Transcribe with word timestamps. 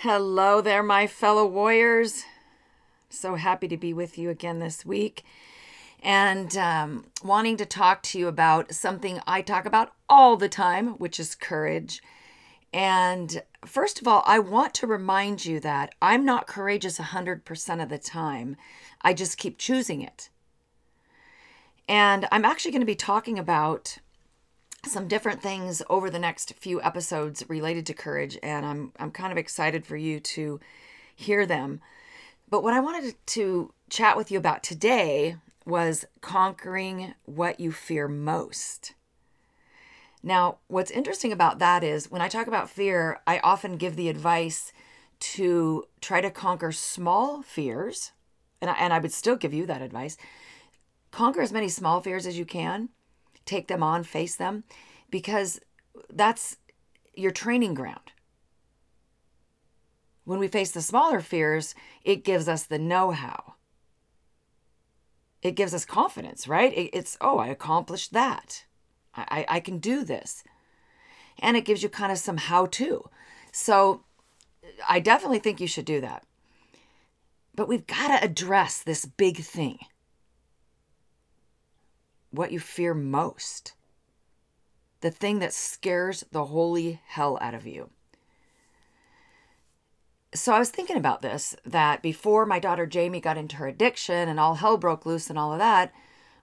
Hello 0.00 0.60
there, 0.60 0.82
my 0.82 1.06
fellow 1.06 1.46
warriors. 1.46 2.24
So 3.08 3.36
happy 3.36 3.66
to 3.66 3.78
be 3.78 3.94
with 3.94 4.18
you 4.18 4.28
again 4.28 4.58
this 4.58 4.84
week 4.84 5.24
and 6.02 6.54
um, 6.58 7.06
wanting 7.24 7.56
to 7.56 7.64
talk 7.64 8.02
to 8.02 8.18
you 8.18 8.28
about 8.28 8.74
something 8.74 9.22
I 9.26 9.40
talk 9.40 9.64
about 9.64 9.94
all 10.06 10.36
the 10.36 10.50
time, 10.50 10.98
which 10.98 11.18
is 11.18 11.34
courage. 11.34 12.02
And 12.74 13.42
first 13.64 13.98
of 13.98 14.06
all, 14.06 14.22
I 14.26 14.38
want 14.38 14.74
to 14.74 14.86
remind 14.86 15.46
you 15.46 15.60
that 15.60 15.94
I'm 16.02 16.26
not 16.26 16.46
courageous 16.46 16.98
100% 16.98 17.82
of 17.82 17.88
the 17.88 17.96
time, 17.96 18.58
I 19.00 19.14
just 19.14 19.38
keep 19.38 19.56
choosing 19.56 20.02
it. 20.02 20.28
And 21.88 22.28
I'm 22.30 22.44
actually 22.44 22.72
going 22.72 22.82
to 22.82 22.86
be 22.86 22.96
talking 22.96 23.38
about 23.38 23.96
some 24.88 25.08
different 25.08 25.42
things 25.42 25.82
over 25.88 26.10
the 26.10 26.18
next 26.18 26.54
few 26.54 26.80
episodes 26.82 27.44
related 27.48 27.86
to 27.86 27.94
courage 27.94 28.38
and 28.42 28.64
I'm 28.64 28.92
I'm 28.98 29.10
kind 29.10 29.32
of 29.32 29.38
excited 29.38 29.86
for 29.86 29.96
you 29.96 30.20
to 30.20 30.60
hear 31.14 31.46
them. 31.46 31.80
But 32.48 32.62
what 32.62 32.74
I 32.74 32.80
wanted 32.80 33.14
to 33.26 33.72
chat 33.90 34.16
with 34.16 34.30
you 34.30 34.38
about 34.38 34.62
today 34.62 35.36
was 35.64 36.04
conquering 36.20 37.14
what 37.24 37.58
you 37.58 37.72
fear 37.72 38.06
most. 38.06 38.94
Now, 40.22 40.58
what's 40.68 40.90
interesting 40.90 41.32
about 41.32 41.58
that 41.58 41.82
is 41.82 42.10
when 42.10 42.22
I 42.22 42.28
talk 42.28 42.46
about 42.46 42.70
fear, 42.70 43.20
I 43.26 43.38
often 43.40 43.76
give 43.76 43.96
the 43.96 44.08
advice 44.08 44.72
to 45.18 45.84
try 46.00 46.20
to 46.20 46.30
conquer 46.30 46.72
small 46.72 47.42
fears, 47.42 48.12
and 48.60 48.70
I, 48.70 48.74
and 48.74 48.92
I 48.92 48.98
would 48.98 49.12
still 49.12 49.36
give 49.36 49.54
you 49.54 49.66
that 49.66 49.82
advice. 49.82 50.16
Conquer 51.10 51.42
as 51.42 51.52
many 51.52 51.68
small 51.68 52.00
fears 52.00 52.26
as 52.26 52.38
you 52.38 52.44
can 52.44 52.90
take 53.46 53.68
them 53.68 53.82
on, 53.82 54.04
face 54.04 54.36
them, 54.36 54.64
because 55.10 55.60
that's 56.12 56.56
your 57.14 57.30
training 57.30 57.74
ground. 57.74 58.12
When 60.24 60.38
we 60.38 60.48
face 60.48 60.72
the 60.72 60.82
smaller 60.82 61.20
fears, 61.20 61.74
it 62.04 62.24
gives 62.24 62.48
us 62.48 62.64
the 62.64 62.78
know 62.78 63.12
how. 63.12 63.54
It 65.40 65.52
gives 65.52 65.72
us 65.72 65.84
confidence, 65.84 66.48
right? 66.48 66.72
It's, 66.92 67.16
oh, 67.20 67.38
I 67.38 67.46
accomplished 67.46 68.12
that. 68.12 68.64
I, 69.14 69.46
I 69.48 69.60
can 69.60 69.78
do 69.78 70.04
this. 70.04 70.42
And 71.38 71.56
it 71.56 71.64
gives 71.64 71.82
you 71.82 71.88
kind 71.88 72.10
of 72.10 72.18
some 72.18 72.38
how 72.38 72.66
to. 72.66 73.08
So 73.52 74.02
I 74.88 75.00
definitely 75.00 75.38
think 75.38 75.60
you 75.60 75.68
should 75.68 75.84
do 75.84 76.00
that. 76.00 76.24
But 77.54 77.68
we've 77.68 77.86
got 77.86 78.08
to 78.08 78.24
address 78.24 78.82
this 78.82 79.04
big 79.04 79.38
thing 79.38 79.78
what 82.30 82.52
you 82.52 82.60
fear 82.60 82.94
most, 82.94 83.74
the 85.00 85.10
thing 85.10 85.38
that 85.38 85.52
scares 85.52 86.24
the 86.32 86.46
holy 86.46 87.00
hell 87.06 87.38
out 87.40 87.54
of 87.54 87.66
you. 87.66 87.90
So 90.34 90.52
I 90.52 90.58
was 90.58 90.70
thinking 90.70 90.96
about 90.96 91.22
this 91.22 91.56
that 91.64 92.02
before 92.02 92.44
my 92.44 92.58
daughter 92.58 92.86
Jamie 92.86 93.20
got 93.20 93.38
into 93.38 93.56
her 93.56 93.68
addiction 93.68 94.28
and 94.28 94.38
all 94.38 94.56
hell 94.56 94.76
broke 94.76 95.06
loose 95.06 95.30
and 95.30 95.38
all 95.38 95.52
of 95.52 95.58
that, 95.58 95.92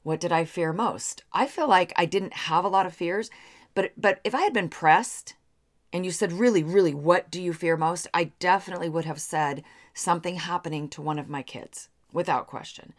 what 0.02 0.20
did 0.20 0.32
I 0.32 0.46
fear 0.46 0.74
most? 0.74 1.24
I 1.32 1.46
feel 1.46 1.68
like 1.68 1.94
I 1.96 2.06
didn't 2.06 2.34
have 2.34 2.66
a 2.66 2.70
lot 2.70 2.86
of 2.86 2.94
fears, 2.94 3.30
but 3.76 3.92
but 3.98 4.20
if 4.24 4.34
I 4.34 4.42
had 4.42 4.54
been 4.54 4.70
pressed 4.70 5.36
and 5.92 6.06
you 6.06 6.12
said 6.12 6.34
really 6.34 6.64
really 6.64 6.94
what 6.94 7.30
do 7.30 7.42
you 7.42 7.54
fear 7.54 7.78
most? 7.78 8.08
I 8.14 8.32
definitely 8.40 8.90
would 8.90 9.06
have 9.06 9.22
said 9.22 9.64
something 9.94 10.36
happening 10.36 10.90
to 10.90 11.02
one 11.02 11.20
of 11.20 11.30
my 11.30 11.44
kids 11.44 11.90
without 12.12 12.48
question 12.48 12.94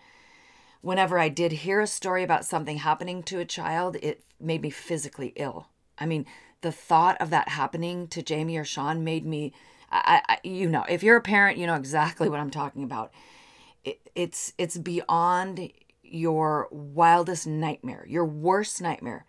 whenever 0.85 1.19
I 1.19 1.31
did 1.31 1.51
hear 1.51 1.81
a 1.81 1.87
story 1.87 2.23
about 2.23 2.45
something 2.45 2.77
happening 2.77 3.23
to 3.25 3.39
a 3.39 3.45
child, 3.47 3.97
it 4.03 4.23
made 4.39 4.61
me 4.61 4.69
physically 4.69 5.33
ill. 5.37 5.69
I 5.99 6.05
mean, 6.05 6.27
the 6.61 6.71
thought 6.71 7.17
of 7.21 7.31
that 7.31 7.49
happening 7.49 8.06
to 8.09 8.22
Jamie 8.22 8.59
or 8.59 8.65
Sean 8.65 9.03
made 9.03 9.25
me, 9.25 9.55
I, 9.91 10.21
I 10.28 10.39
you 10.44 10.69
know, 10.69 10.84
if 10.87 11.03
you're 11.03 11.17
a 11.17 11.23
parent, 11.23 11.56
you 11.56 11.67
know 11.67 11.75
exactly 11.75 12.28
what 12.28 12.39
I'm 12.39 12.50
talking 12.50 12.84
about. 12.84 13.12
It, 13.83 13.99
it's 14.15 14.53
it's 14.59 14.77
beyond 14.77 15.71
your 16.03 16.69
wildest 16.71 17.47
nightmare, 17.47 18.05
your 18.06 18.27
worst 18.27 18.83
nightmare. 18.83 19.25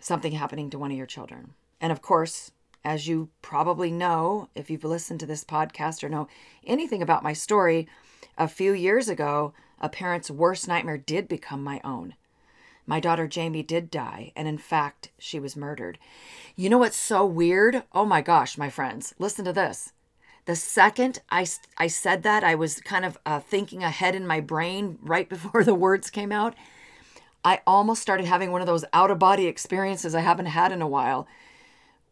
Something 0.00 0.32
happening 0.32 0.70
to 0.70 0.78
one 0.78 0.90
of 0.90 0.96
your 0.96 1.06
children. 1.06 1.52
And 1.78 1.92
of 1.92 2.00
course, 2.00 2.52
as 2.84 3.06
you 3.06 3.28
probably 3.42 3.90
know, 3.90 4.48
if 4.54 4.70
you've 4.70 4.84
listened 4.84 5.20
to 5.20 5.26
this 5.26 5.44
podcast 5.44 6.02
or 6.02 6.08
know 6.08 6.26
anything 6.66 7.02
about 7.02 7.22
my 7.22 7.34
story, 7.34 7.86
a 8.38 8.48
few 8.48 8.72
years 8.72 9.08
ago, 9.08 9.52
a 9.80 9.88
parent's 9.88 10.30
worst 10.30 10.68
nightmare 10.68 10.98
did 10.98 11.28
become 11.28 11.62
my 11.62 11.80
own. 11.84 12.14
My 12.86 13.00
daughter 13.00 13.28
Jamie 13.28 13.62
did 13.62 13.90
die, 13.90 14.32
and 14.34 14.48
in 14.48 14.58
fact, 14.58 15.10
she 15.18 15.38
was 15.38 15.56
murdered. 15.56 15.98
You 16.56 16.68
know 16.68 16.78
what's 16.78 16.96
so 16.96 17.24
weird? 17.24 17.84
Oh 17.92 18.04
my 18.04 18.20
gosh, 18.20 18.58
my 18.58 18.68
friends, 18.68 19.14
listen 19.18 19.44
to 19.44 19.52
this. 19.52 19.92
The 20.46 20.56
second 20.56 21.20
I, 21.30 21.46
I 21.76 21.86
said 21.86 22.22
that, 22.24 22.42
I 22.42 22.54
was 22.54 22.80
kind 22.80 23.04
of 23.04 23.18
uh, 23.24 23.40
thinking 23.40 23.84
ahead 23.84 24.14
in 24.14 24.26
my 24.26 24.40
brain 24.40 24.98
right 25.02 25.28
before 25.30 25.64
the 25.64 25.74
words 25.74 26.10
came 26.10 26.32
out. 26.32 26.54
I 27.44 27.60
almost 27.66 28.02
started 28.02 28.26
having 28.26 28.52
one 28.52 28.60
of 28.60 28.66
those 28.66 28.84
out 28.92 29.10
of 29.10 29.18
body 29.18 29.46
experiences 29.46 30.14
I 30.14 30.20
haven't 30.20 30.46
had 30.46 30.72
in 30.72 30.82
a 30.82 30.88
while. 30.88 31.26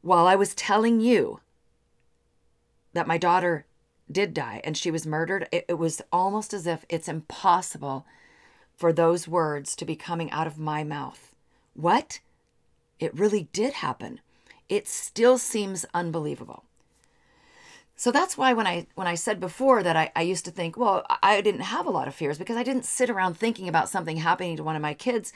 While 0.00 0.26
I 0.26 0.36
was 0.36 0.54
telling 0.54 1.00
you 1.00 1.40
that 2.92 3.06
my 3.06 3.18
daughter 3.18 3.66
did 4.10 4.34
die 4.34 4.60
and 4.64 4.76
she 4.76 4.90
was 4.90 5.06
murdered, 5.06 5.48
it, 5.52 5.64
it 5.68 5.74
was 5.74 6.02
almost 6.12 6.52
as 6.52 6.66
if 6.66 6.84
it's 6.88 7.08
impossible 7.08 8.06
for 8.76 8.92
those 8.92 9.28
words 9.28 9.74
to 9.76 9.84
be 9.84 9.96
coming 9.96 10.30
out 10.30 10.46
of 10.46 10.58
my 10.58 10.84
mouth. 10.84 11.34
What? 11.74 12.20
It 12.98 13.18
really 13.18 13.48
did 13.52 13.74
happen. 13.74 14.20
It 14.68 14.86
still 14.86 15.38
seems 15.38 15.84
unbelievable. 15.94 16.64
So 17.96 18.12
that's 18.12 18.38
why 18.38 18.52
when 18.52 18.66
I 18.66 18.86
when 18.94 19.08
I 19.08 19.16
said 19.16 19.40
before 19.40 19.82
that 19.82 19.96
I, 19.96 20.12
I 20.14 20.22
used 20.22 20.44
to 20.44 20.52
think, 20.52 20.76
well, 20.76 21.04
I 21.20 21.40
didn't 21.40 21.62
have 21.62 21.84
a 21.86 21.90
lot 21.90 22.06
of 22.06 22.14
fears 22.14 22.38
because 22.38 22.56
I 22.56 22.62
didn't 22.62 22.84
sit 22.84 23.10
around 23.10 23.34
thinking 23.34 23.68
about 23.68 23.88
something 23.88 24.18
happening 24.18 24.56
to 24.56 24.62
one 24.62 24.76
of 24.76 24.82
my 24.82 24.94
kids 24.94 25.32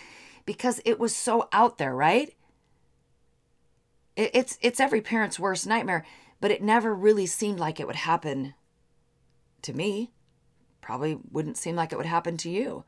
because 0.46 0.80
it 0.84 1.00
was 1.00 1.14
so 1.14 1.48
out 1.52 1.78
there, 1.78 1.94
right? 1.94 2.34
It, 4.14 4.30
it's 4.32 4.58
it's 4.62 4.78
every 4.78 5.00
parent's 5.00 5.40
worst 5.40 5.66
nightmare, 5.66 6.06
but 6.40 6.52
it 6.52 6.62
never 6.62 6.94
really 6.94 7.26
seemed 7.26 7.58
like 7.58 7.80
it 7.80 7.86
would 7.88 7.96
happen 7.96 8.54
to 9.62 9.72
me. 9.72 10.12
Probably 10.80 11.18
wouldn't 11.30 11.56
seem 11.56 11.76
like 11.76 11.92
it 11.92 11.96
would 11.96 12.06
happen 12.06 12.36
to 12.38 12.50
you. 12.50 12.84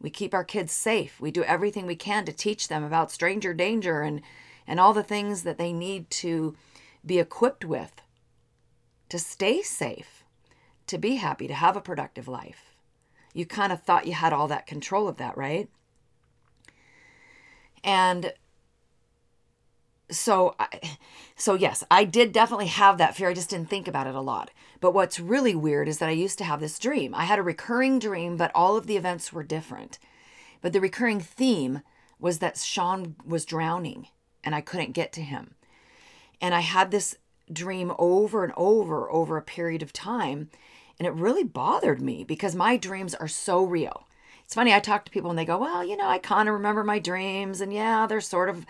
We 0.00 0.10
keep 0.10 0.34
our 0.34 0.44
kids 0.44 0.72
safe. 0.72 1.20
We 1.20 1.30
do 1.30 1.44
everything 1.44 1.86
we 1.86 1.96
can 1.96 2.24
to 2.26 2.32
teach 2.32 2.68
them 2.68 2.84
about 2.84 3.10
stranger 3.10 3.54
danger 3.54 4.02
and, 4.02 4.20
and 4.66 4.78
all 4.78 4.92
the 4.92 5.02
things 5.02 5.44
that 5.44 5.56
they 5.56 5.72
need 5.72 6.10
to 6.10 6.56
be 7.06 7.18
equipped 7.18 7.64
with 7.64 8.02
to 9.08 9.18
stay 9.18 9.62
safe, 9.62 10.24
to 10.86 10.98
be 10.98 11.16
happy, 11.16 11.46
to 11.46 11.54
have 11.54 11.76
a 11.76 11.80
productive 11.80 12.28
life. 12.28 12.74
You 13.32 13.46
kind 13.46 13.72
of 13.72 13.82
thought 13.82 14.06
you 14.06 14.14
had 14.14 14.32
all 14.32 14.48
that 14.48 14.66
control 14.66 15.08
of 15.08 15.16
that, 15.16 15.36
right? 15.36 15.68
And 17.82 18.32
so 20.10 20.54
I, 20.58 20.68
so 21.36 21.54
yes 21.54 21.82
i 21.90 22.04
did 22.04 22.32
definitely 22.32 22.66
have 22.66 22.98
that 22.98 23.16
fear. 23.16 23.28
I 23.28 23.34
just 23.34 23.50
didn't 23.50 23.70
think 23.70 23.88
about 23.88 24.06
it 24.06 24.14
a 24.14 24.20
lot. 24.20 24.50
But 24.80 24.92
what's 24.92 25.18
really 25.18 25.54
weird 25.54 25.88
is 25.88 25.98
that 25.98 26.08
i 26.08 26.12
used 26.12 26.38
to 26.38 26.44
have 26.44 26.60
this 26.60 26.78
dream. 26.78 27.14
I 27.14 27.24
had 27.24 27.38
a 27.38 27.42
recurring 27.42 27.98
dream 27.98 28.36
but 28.36 28.52
all 28.54 28.76
of 28.76 28.86
the 28.86 28.96
events 28.96 29.32
were 29.32 29.42
different. 29.42 29.98
But 30.60 30.72
the 30.72 30.80
recurring 30.80 31.20
theme 31.20 31.80
was 32.18 32.38
that 32.38 32.58
sean 32.58 33.16
was 33.26 33.44
drowning 33.44 34.08
and 34.42 34.54
i 34.54 34.60
couldn't 34.60 34.92
get 34.92 35.12
to 35.14 35.22
him. 35.22 35.54
And 36.40 36.54
i 36.54 36.60
had 36.60 36.90
this 36.90 37.16
dream 37.52 37.92
over 37.98 38.44
and 38.44 38.52
over 38.56 39.10
over 39.10 39.36
a 39.36 39.42
period 39.42 39.82
of 39.82 39.92
time 39.92 40.50
and 40.98 41.06
it 41.06 41.14
really 41.14 41.44
bothered 41.44 42.00
me 42.00 42.24
because 42.24 42.54
my 42.54 42.76
dreams 42.76 43.14
are 43.14 43.28
so 43.28 43.64
real. 43.64 44.06
It's 44.44 44.54
funny 44.54 44.74
i 44.74 44.80
talk 44.80 45.06
to 45.06 45.10
people 45.10 45.30
and 45.30 45.38
they 45.38 45.46
go 45.46 45.56
well 45.56 45.82
you 45.82 45.96
know 45.96 46.06
i 46.06 46.18
kind 46.18 46.48
of 46.48 46.54
remember 46.54 46.84
my 46.84 46.98
dreams 46.98 47.62
and 47.62 47.72
yeah 47.72 48.06
they're 48.06 48.20
sort 48.20 48.50
of 48.50 48.66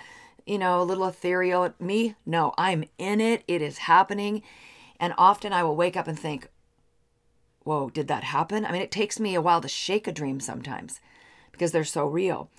you 0.46 0.58
know, 0.58 0.81
a 0.81 0.85
little 0.85 1.06
ethereal. 1.06 1.73
Me, 1.79 2.14
no, 2.26 2.52
I'm 2.58 2.85
in 2.99 3.20
it. 3.20 3.44
It 3.49 3.62
is 3.62 3.79
happening. 3.79 4.43
And 5.00 5.14
often 5.19 5.52
I 5.52 5.62
will 5.62 5.76
wake 5.76 5.96
up 5.96 6.06
and 6.06 6.19
think, 6.19 6.49
whoa, 7.64 7.91
did 7.91 8.08
that 8.08 8.25
happen? 8.25 8.64
I 8.64 8.73
mean, 8.73 8.82
it 8.82 8.91
takes 8.91 9.19
me 9.19 9.35
a 9.35 9.41
while 9.41 9.61
to 9.61 9.69
shake 9.69 10.06
a 10.06 10.12
dream 10.12 10.41
sometimes 10.41 11.00
because 11.50 11.73
they're 11.73 11.85
so 11.85 12.06
real. 12.06 12.50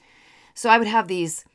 So 0.54 0.70
I 0.70 0.78
would 0.78 0.88
have 0.88 1.08
these 1.08 1.46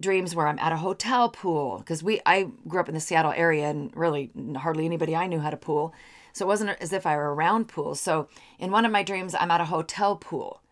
dreams 0.00 0.34
where 0.34 0.48
I'm 0.48 0.58
at 0.58 0.72
a 0.72 0.78
hotel 0.78 1.28
pool 1.28 1.78
because 1.78 2.02
we 2.02 2.20
I 2.26 2.48
grew 2.66 2.80
up 2.80 2.88
in 2.88 2.94
the 2.94 3.00
Seattle 3.00 3.32
area 3.36 3.66
and 3.68 3.94
really 3.96 4.30
hardly 4.56 4.84
anybody 4.84 5.14
I 5.14 5.28
knew 5.28 5.38
had 5.38 5.54
a 5.54 5.58
pool. 5.58 5.94
So 6.32 6.44
it 6.44 6.48
wasn't 6.48 6.76
as 6.80 6.92
if 6.92 7.06
I 7.06 7.16
were 7.16 7.34
around 7.34 7.68
pools. 7.68 8.00
So 8.00 8.28
in 8.58 8.70
one 8.70 8.84
of 8.84 8.92
my 8.92 9.02
dreams, 9.02 9.34
I'm 9.34 9.50
at 9.50 9.60
a 9.60 9.66
hotel 9.66 10.16
pool 10.16 10.62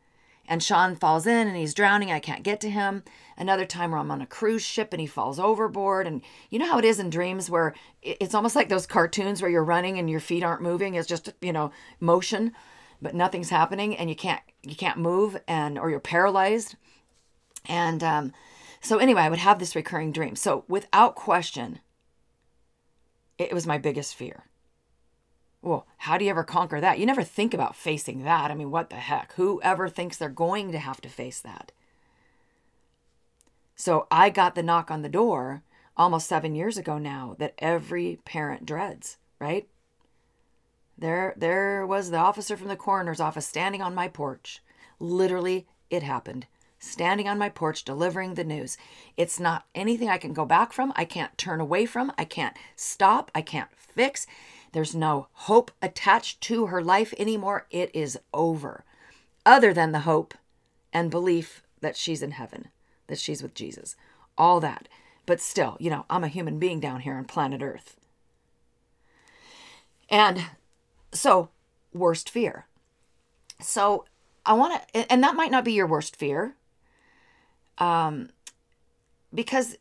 and 0.50 0.62
Sean 0.62 0.96
falls 0.96 1.26
in 1.26 1.46
and 1.46 1.56
he's 1.56 1.72
drowning. 1.72 2.12
I 2.12 2.18
can't 2.18 2.42
get 2.42 2.60
to 2.60 2.70
him. 2.70 3.04
Another 3.38 3.64
time 3.64 3.92
where 3.92 4.00
I'm 4.00 4.10
on 4.10 4.20
a 4.20 4.26
cruise 4.26 4.62
ship 4.62 4.92
and 4.92 5.00
he 5.00 5.06
falls 5.06 5.38
overboard. 5.38 6.06
And 6.06 6.20
you 6.50 6.58
know 6.58 6.66
how 6.66 6.78
it 6.78 6.84
is 6.84 6.98
in 6.98 7.08
dreams 7.08 7.48
where 7.48 7.72
it's 8.02 8.34
almost 8.34 8.56
like 8.56 8.68
those 8.68 8.86
cartoons 8.86 9.40
where 9.40 9.50
you're 9.50 9.64
running 9.64 9.98
and 9.98 10.10
your 10.10 10.20
feet 10.20 10.42
aren't 10.42 10.60
moving. 10.60 10.94
It's 10.94 11.08
just, 11.08 11.32
you 11.40 11.52
know, 11.52 11.70
motion, 12.00 12.52
but 13.00 13.14
nothing's 13.14 13.50
happening 13.50 13.96
and 13.96 14.10
you 14.10 14.16
can't 14.16 14.42
you 14.62 14.74
can't 14.74 14.98
move 14.98 15.40
and 15.48 15.78
or 15.78 15.88
you're 15.88 16.00
paralyzed. 16.00 16.76
And 17.66 18.02
um, 18.02 18.32
So, 18.80 18.98
anyway, 18.98 19.22
I 19.22 19.28
would 19.28 19.38
have 19.38 19.58
this 19.58 19.76
recurring 19.76 20.10
dream. 20.12 20.34
So, 20.36 20.64
without 20.66 21.14
question, 21.14 21.80
it 23.38 23.52
was 23.52 23.66
my 23.66 23.78
biggest 23.78 24.14
fear. 24.14 24.49
Well, 25.62 25.86
how 25.98 26.16
do 26.16 26.24
you 26.24 26.30
ever 26.30 26.44
conquer 26.44 26.80
that? 26.80 26.98
You 26.98 27.06
never 27.06 27.22
think 27.22 27.52
about 27.52 27.76
facing 27.76 28.24
that. 28.24 28.50
I 28.50 28.54
mean, 28.54 28.70
what 28.70 28.90
the 28.90 28.96
heck? 28.96 29.34
Whoever 29.34 29.88
thinks 29.88 30.16
they're 30.16 30.28
going 30.28 30.72
to 30.72 30.78
have 30.78 31.00
to 31.02 31.08
face 31.08 31.40
that? 31.40 31.72
So 33.76 34.06
I 34.10 34.30
got 34.30 34.54
the 34.54 34.62
knock 34.62 34.90
on 34.90 35.02
the 35.02 35.08
door 35.08 35.62
almost 35.96 36.28
seven 36.28 36.54
years 36.54 36.78
ago 36.78 36.98
now 36.98 37.36
that 37.38 37.54
every 37.58 38.20
parent 38.24 38.64
dreads, 38.64 39.18
right? 39.38 39.68
There, 40.96 41.34
there 41.36 41.86
was 41.86 42.10
the 42.10 42.18
officer 42.18 42.56
from 42.56 42.68
the 42.68 42.76
coroner's 42.76 43.20
office 43.20 43.46
standing 43.46 43.82
on 43.82 43.94
my 43.94 44.08
porch. 44.08 44.62
Literally, 44.98 45.66
it 45.88 46.02
happened. 46.02 46.46
Standing 46.78 47.28
on 47.28 47.38
my 47.38 47.50
porch 47.50 47.84
delivering 47.84 48.34
the 48.34 48.44
news. 48.44 48.78
It's 49.16 49.38
not 49.38 49.66
anything 49.74 50.08
I 50.08 50.18
can 50.18 50.32
go 50.32 50.46
back 50.46 50.72
from. 50.72 50.92
I 50.96 51.04
can't 51.04 51.36
turn 51.36 51.60
away 51.60 51.84
from. 51.84 52.12
I 52.16 52.24
can't 52.24 52.56
stop. 52.76 53.30
I 53.34 53.42
can't 53.42 53.68
fix. 53.74 54.26
There's 54.72 54.94
no 54.94 55.28
hope 55.32 55.70
attached 55.82 56.40
to 56.42 56.66
her 56.66 56.82
life 56.82 57.12
anymore. 57.18 57.66
It 57.70 57.90
is 57.94 58.18
over, 58.32 58.84
other 59.44 59.72
than 59.72 59.92
the 59.92 60.00
hope 60.00 60.34
and 60.92 61.10
belief 61.10 61.62
that 61.80 61.96
she's 61.96 62.22
in 62.22 62.32
heaven, 62.32 62.68
that 63.08 63.18
she's 63.18 63.42
with 63.42 63.54
Jesus. 63.54 63.96
All 64.38 64.60
that. 64.60 64.88
But 65.26 65.40
still, 65.40 65.76
you 65.80 65.90
know, 65.90 66.04
I'm 66.08 66.24
a 66.24 66.28
human 66.28 66.58
being 66.58 66.80
down 66.80 67.00
here 67.00 67.14
on 67.14 67.24
planet 67.24 67.62
Earth. 67.62 67.96
And 70.08 70.42
so, 71.12 71.50
worst 71.92 72.30
fear. 72.30 72.66
So, 73.60 74.04
I 74.44 74.54
want 74.54 74.82
to, 74.92 75.12
and 75.12 75.22
that 75.22 75.36
might 75.36 75.50
not 75.50 75.64
be 75.64 75.72
your 75.72 75.86
worst 75.86 76.16
fear. 76.16 76.54
Um, 77.78 78.30
because 79.32 79.76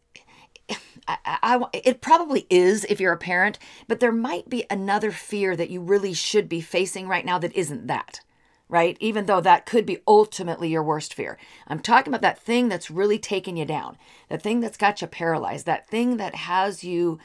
I, 1.09 1.17
I, 1.25 1.65
it 1.73 2.01
probably 2.01 2.45
is 2.49 2.85
if 2.85 2.99
you're 2.99 3.13
a 3.13 3.17
parent, 3.17 3.57
but 3.87 3.99
there 3.99 4.11
might 4.11 4.47
be 4.47 4.65
another 4.69 5.11
fear 5.11 5.55
that 5.55 5.71
you 5.71 5.81
really 5.81 6.13
should 6.13 6.47
be 6.47 6.61
facing 6.61 7.07
right 7.07 7.25
now 7.25 7.39
that 7.39 7.55
isn't 7.55 7.87
that, 7.87 8.21
right? 8.67 8.95
Even 8.99 9.25
though 9.25 9.41
that 9.41 9.65
could 9.65 9.85
be 9.85 9.99
ultimately 10.07 10.69
your 10.69 10.83
worst 10.83 11.13
fear. 11.13 11.37
I'm 11.67 11.79
talking 11.79 12.11
about 12.11 12.21
that 12.21 12.39
thing 12.39 12.69
that's 12.69 12.91
really 12.91 13.17
taken 13.17 13.57
you 13.57 13.65
down, 13.65 13.97
that 14.29 14.43
thing 14.43 14.59
that's 14.59 14.77
got 14.77 15.01
you 15.01 15.07
paralyzed, 15.07 15.65
that 15.65 15.89
thing 15.89 16.17
that 16.17 16.35
has 16.35 16.83
you 16.83 17.17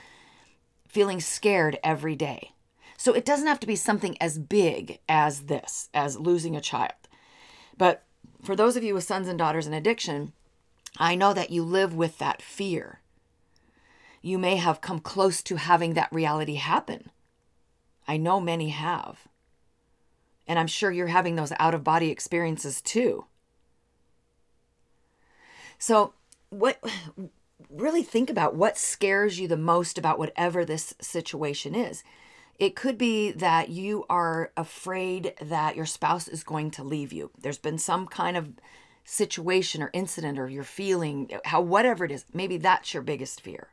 feeling 0.88 1.20
scared 1.20 1.78
every 1.84 2.16
day. 2.16 2.52
So 2.96 3.12
it 3.12 3.24
doesn't 3.26 3.48
have 3.48 3.60
to 3.60 3.66
be 3.66 3.76
something 3.76 4.16
as 4.20 4.38
big 4.38 5.00
as 5.08 5.42
this, 5.42 5.90
as 5.92 6.18
losing 6.18 6.56
a 6.56 6.60
child. 6.60 6.92
But 7.76 8.04
for 8.42 8.56
those 8.56 8.76
of 8.76 8.84
you 8.84 8.94
with 8.94 9.04
sons 9.04 9.28
and 9.28 9.38
daughters 9.38 9.66
in 9.66 9.74
addiction, 9.74 10.32
I 10.96 11.16
know 11.16 11.34
that 11.34 11.50
you 11.50 11.64
live 11.64 11.94
with 11.94 12.18
that 12.18 12.40
fear 12.40 13.00
you 14.24 14.38
may 14.38 14.56
have 14.56 14.80
come 14.80 15.00
close 15.00 15.42
to 15.42 15.56
having 15.56 15.92
that 15.94 16.10
reality 16.10 16.54
happen. 16.54 17.10
I 18.08 18.16
know 18.16 18.40
many 18.40 18.70
have. 18.70 19.28
And 20.46 20.58
I'm 20.58 20.66
sure 20.66 20.90
you're 20.90 21.08
having 21.08 21.36
those 21.36 21.52
out 21.58 21.74
of 21.74 21.84
body 21.84 22.10
experiences 22.10 22.80
too. 22.80 23.26
So, 25.78 26.14
what 26.48 26.82
really 27.68 28.02
think 28.02 28.30
about 28.30 28.54
what 28.54 28.78
scares 28.78 29.38
you 29.38 29.46
the 29.46 29.58
most 29.58 29.98
about 29.98 30.18
whatever 30.18 30.64
this 30.64 30.94
situation 31.00 31.74
is. 31.74 32.02
It 32.58 32.76
could 32.76 32.96
be 32.96 33.30
that 33.32 33.68
you 33.68 34.06
are 34.08 34.52
afraid 34.56 35.34
that 35.40 35.76
your 35.76 35.86
spouse 35.86 36.28
is 36.28 36.44
going 36.44 36.70
to 36.72 36.84
leave 36.84 37.12
you. 37.12 37.30
There's 37.38 37.58
been 37.58 37.78
some 37.78 38.06
kind 38.06 38.36
of 38.36 38.52
situation 39.04 39.82
or 39.82 39.90
incident 39.92 40.38
or 40.38 40.48
you're 40.48 40.64
feeling 40.64 41.30
how 41.44 41.60
whatever 41.60 42.04
it 42.04 42.10
is, 42.12 42.24
maybe 42.32 42.56
that's 42.56 42.94
your 42.94 43.02
biggest 43.02 43.40
fear 43.40 43.68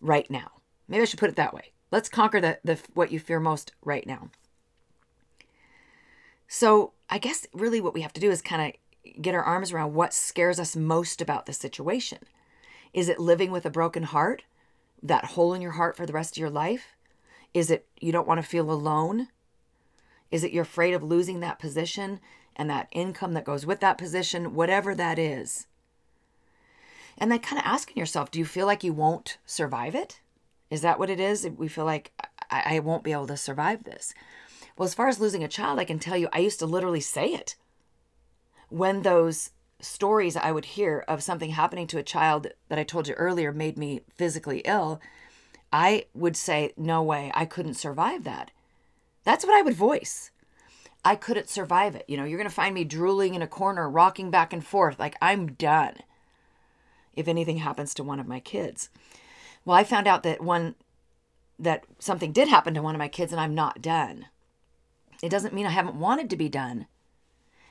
right 0.00 0.30
now. 0.30 0.50
Maybe 0.88 1.02
I 1.02 1.04
should 1.04 1.18
put 1.18 1.30
it 1.30 1.36
that 1.36 1.54
way. 1.54 1.72
Let's 1.90 2.08
conquer 2.08 2.40
the, 2.40 2.58
the 2.64 2.78
what 2.94 3.10
you 3.10 3.18
fear 3.18 3.40
most 3.40 3.72
right 3.82 4.06
now. 4.06 4.30
So 6.48 6.92
I 7.08 7.18
guess 7.18 7.46
really 7.52 7.80
what 7.80 7.94
we 7.94 8.00
have 8.02 8.12
to 8.14 8.20
do 8.20 8.30
is 8.30 8.42
kind 8.42 8.74
of 9.06 9.22
get 9.22 9.34
our 9.34 9.42
arms 9.42 9.72
around 9.72 9.94
what 9.94 10.12
scares 10.12 10.58
us 10.58 10.76
most 10.76 11.20
about 11.20 11.46
the 11.46 11.52
situation. 11.52 12.18
Is 12.92 13.08
it 13.08 13.20
living 13.20 13.50
with 13.50 13.64
a 13.64 13.70
broken 13.70 14.02
heart? 14.02 14.42
That 15.02 15.26
hole 15.26 15.54
in 15.54 15.62
your 15.62 15.72
heart 15.72 15.96
for 15.96 16.06
the 16.06 16.12
rest 16.12 16.34
of 16.34 16.40
your 16.40 16.50
life? 16.50 16.96
Is 17.54 17.70
it 17.70 17.86
you 18.00 18.12
don't 18.12 18.26
want 18.26 18.40
to 18.40 18.46
feel 18.46 18.70
alone? 18.70 19.28
Is 20.30 20.44
it 20.44 20.52
you're 20.52 20.62
afraid 20.62 20.94
of 20.94 21.02
losing 21.02 21.40
that 21.40 21.58
position 21.58 22.20
and 22.56 22.68
that 22.68 22.88
income 22.92 23.32
that 23.34 23.44
goes 23.44 23.66
with 23.66 23.80
that 23.80 23.98
position? 23.98 24.54
Whatever 24.54 24.94
that 24.94 25.18
is, 25.18 25.66
and 27.20 27.30
then 27.30 27.38
kind 27.38 27.60
of 27.60 27.66
asking 27.66 27.98
yourself, 27.98 28.30
do 28.30 28.38
you 28.38 28.46
feel 28.46 28.66
like 28.66 28.82
you 28.82 28.94
won't 28.94 29.36
survive 29.44 29.94
it? 29.94 30.20
Is 30.70 30.80
that 30.80 30.98
what 30.98 31.10
it 31.10 31.20
is? 31.20 31.46
We 31.46 31.68
feel 31.68 31.84
like 31.84 32.12
I, 32.50 32.76
I 32.76 32.78
won't 32.78 33.04
be 33.04 33.12
able 33.12 33.26
to 33.26 33.36
survive 33.36 33.84
this. 33.84 34.14
Well, 34.76 34.86
as 34.86 34.94
far 34.94 35.08
as 35.08 35.20
losing 35.20 35.44
a 35.44 35.48
child, 35.48 35.78
I 35.78 35.84
can 35.84 35.98
tell 35.98 36.16
you, 36.16 36.28
I 36.32 36.38
used 36.38 36.58
to 36.60 36.66
literally 36.66 37.00
say 37.00 37.26
it. 37.26 37.56
When 38.70 39.02
those 39.02 39.50
stories 39.80 40.36
I 40.36 40.52
would 40.52 40.64
hear 40.64 41.04
of 41.08 41.22
something 41.22 41.50
happening 41.50 41.86
to 41.88 41.98
a 41.98 42.02
child 42.02 42.48
that 42.68 42.78
I 42.78 42.84
told 42.84 43.06
you 43.06 43.14
earlier 43.14 43.52
made 43.52 43.76
me 43.76 44.00
physically 44.16 44.60
ill, 44.64 45.00
I 45.72 46.06
would 46.14 46.36
say, 46.36 46.72
No 46.76 47.02
way, 47.02 47.30
I 47.34 47.44
couldn't 47.44 47.74
survive 47.74 48.24
that. 48.24 48.50
That's 49.24 49.44
what 49.44 49.54
I 49.54 49.62
would 49.62 49.74
voice. 49.74 50.30
I 51.04 51.16
couldn't 51.16 51.48
survive 51.50 51.94
it. 51.94 52.04
You 52.08 52.16
know, 52.16 52.24
you're 52.24 52.38
going 52.38 52.48
to 52.48 52.54
find 52.54 52.74
me 52.74 52.84
drooling 52.84 53.34
in 53.34 53.42
a 53.42 53.46
corner, 53.46 53.88
rocking 53.88 54.30
back 54.30 54.52
and 54.52 54.64
forth, 54.64 54.98
like 54.98 55.16
I'm 55.20 55.52
done 55.52 55.96
if 57.14 57.28
anything 57.28 57.58
happens 57.58 57.94
to 57.94 58.04
one 58.04 58.20
of 58.20 58.28
my 58.28 58.40
kids. 58.40 58.88
Well, 59.64 59.76
I 59.76 59.84
found 59.84 60.06
out 60.06 60.22
that 60.22 60.40
one 60.42 60.74
that 61.58 61.84
something 61.98 62.32
did 62.32 62.48
happen 62.48 62.72
to 62.74 62.82
one 62.82 62.94
of 62.94 62.98
my 62.98 63.08
kids 63.08 63.32
and 63.32 63.40
I'm 63.40 63.54
not 63.54 63.82
done. 63.82 64.26
It 65.22 65.28
doesn't 65.28 65.54
mean 65.54 65.66
I 65.66 65.70
haven't 65.70 65.96
wanted 65.96 66.30
to 66.30 66.36
be 66.36 66.48
done. 66.48 66.86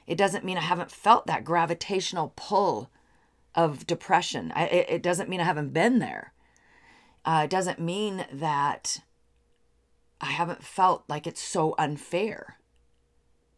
It 0.05 0.17
doesn't 0.17 0.45
mean 0.45 0.57
I 0.57 0.61
haven't 0.61 0.91
felt 0.91 1.27
that 1.27 1.43
gravitational 1.43 2.33
pull 2.35 2.89
of 3.55 3.87
depression. 3.87 4.51
I, 4.55 4.65
it, 4.65 4.89
it, 4.89 5.03
doesn't 5.03 5.29
mean 5.29 5.41
I 5.41 5.45
haven't 5.45 5.73
been 5.73 5.99
there. 5.99 6.33
Uh, 7.25 7.41
it 7.45 7.49
doesn't 7.49 7.79
mean 7.79 8.25
that 8.31 9.01
I 10.21 10.27
haven't 10.27 10.63
felt 10.63 11.03
like 11.07 11.25
it's 11.25 11.41
so 11.41 11.75
unfair. 11.77 12.57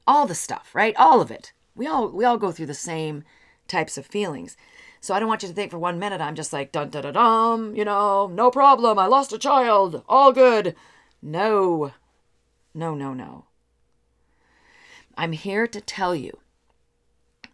All 0.08 0.26
the 0.26 0.36
stuff, 0.36 0.72
right? 0.74 0.96
All 0.98 1.22
of 1.22 1.32
it. 1.32 1.54
We 1.76 1.88
all 1.88 2.10
we 2.10 2.26
all 2.26 2.38
go 2.38 2.52
through 2.52 2.66
the 2.66 2.74
same 2.74 3.24
types 3.68 3.98
of 3.98 4.06
feelings. 4.06 4.58
So 5.02 5.16
I 5.16 5.20
don't 5.20 5.28
want 5.28 5.42
you 5.42 5.50
to 5.50 5.56
think 5.56 5.72
for 5.72 5.80
one 5.80 5.98
minute 5.98 6.22
I'm 6.22 6.36
just 6.36 6.54
like, 6.54 6.72
dun 6.72 6.90
dun 6.90 7.02
dun 7.02 7.14
dum, 7.14 7.76
you 7.76 7.84
know, 7.84 8.28
no 8.28 8.52
problem. 8.52 9.00
I 9.00 9.08
lost 9.08 9.34
a 9.34 9.40
child. 9.40 10.04
All 10.08 10.32
good. 10.32 10.76
No, 11.24 11.92
no, 12.76 12.94
no, 12.94 13.14
no. 13.16 13.46
I'm 15.18 15.32
here 15.32 15.66
to 15.66 15.82
tell 15.82 16.14
you 16.16 16.38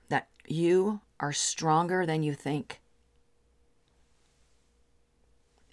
that 0.09 0.27
you 0.45 0.99
are 1.21 1.31
stronger 1.31 2.05
than 2.05 2.21
you 2.21 2.33
think. 2.33 2.81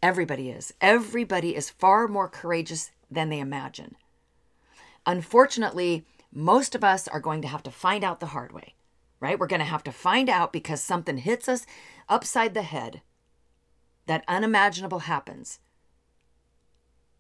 Everybody 0.00 0.50
is. 0.50 0.72
Everybody 0.80 1.56
is 1.56 1.70
far 1.70 2.06
more 2.06 2.28
courageous 2.28 2.92
than 3.10 3.30
they 3.30 3.40
imagine. 3.40 3.96
Unfortunately, 5.06 6.06
most 6.32 6.76
of 6.76 6.84
us 6.84 7.08
are 7.08 7.20
going 7.20 7.42
to 7.42 7.48
have 7.48 7.64
to 7.64 7.70
find 7.70 8.04
out 8.04 8.20
the 8.20 8.26
hard 8.26 8.52
way 8.52 8.74
right? 9.24 9.38
We're 9.38 9.46
going 9.46 9.60
to 9.60 9.64
have 9.64 9.82
to 9.84 9.90
find 9.90 10.28
out 10.28 10.52
because 10.52 10.82
something 10.82 11.16
hits 11.16 11.48
us 11.48 11.64
upside 12.10 12.52
the 12.52 12.60
head 12.60 13.00
that 14.04 14.22
unimaginable 14.28 14.98
happens. 15.00 15.60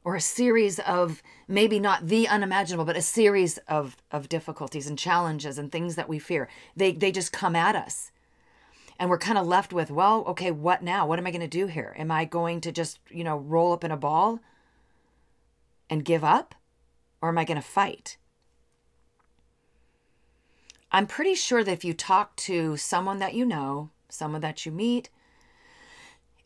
Or 0.04 0.14
a 0.14 0.20
series 0.20 0.78
of 0.80 1.22
maybe 1.48 1.80
not 1.80 2.08
the 2.08 2.28
unimaginable, 2.28 2.84
but 2.84 2.98
a 2.98 3.00
series 3.00 3.56
of, 3.68 3.96
of 4.10 4.28
difficulties 4.28 4.86
and 4.86 4.98
challenges 4.98 5.56
and 5.56 5.72
things 5.72 5.96
that 5.96 6.10
we 6.10 6.18
fear. 6.18 6.46
They 6.76 6.92
they 6.92 7.10
just 7.10 7.32
come 7.32 7.56
at 7.56 7.74
us. 7.74 8.12
And 8.98 9.08
we're 9.08 9.16
kind 9.16 9.38
of 9.38 9.46
left 9.46 9.72
with, 9.72 9.90
well, 9.90 10.24
okay, 10.26 10.50
what 10.50 10.82
now? 10.82 11.06
What 11.06 11.18
am 11.18 11.26
I 11.26 11.30
going 11.30 11.40
to 11.40 11.48
do 11.48 11.68
here? 11.68 11.96
Am 11.98 12.10
I 12.10 12.26
going 12.26 12.60
to 12.60 12.70
just, 12.70 12.98
you 13.08 13.24
know, 13.24 13.38
roll 13.38 13.72
up 13.72 13.82
in 13.82 13.90
a 13.90 13.96
ball 13.96 14.40
and 15.88 16.04
give 16.04 16.22
up? 16.22 16.54
Or 17.22 17.30
am 17.30 17.38
I 17.38 17.44
going 17.44 17.56
to 17.56 17.66
fight? 17.66 18.18
I'm 20.94 21.08
pretty 21.08 21.34
sure 21.34 21.64
that 21.64 21.72
if 21.72 21.84
you 21.84 21.92
talk 21.92 22.36
to 22.36 22.76
someone 22.76 23.18
that 23.18 23.34
you 23.34 23.44
know, 23.44 23.90
someone 24.08 24.42
that 24.42 24.64
you 24.64 24.70
meet, 24.70 25.10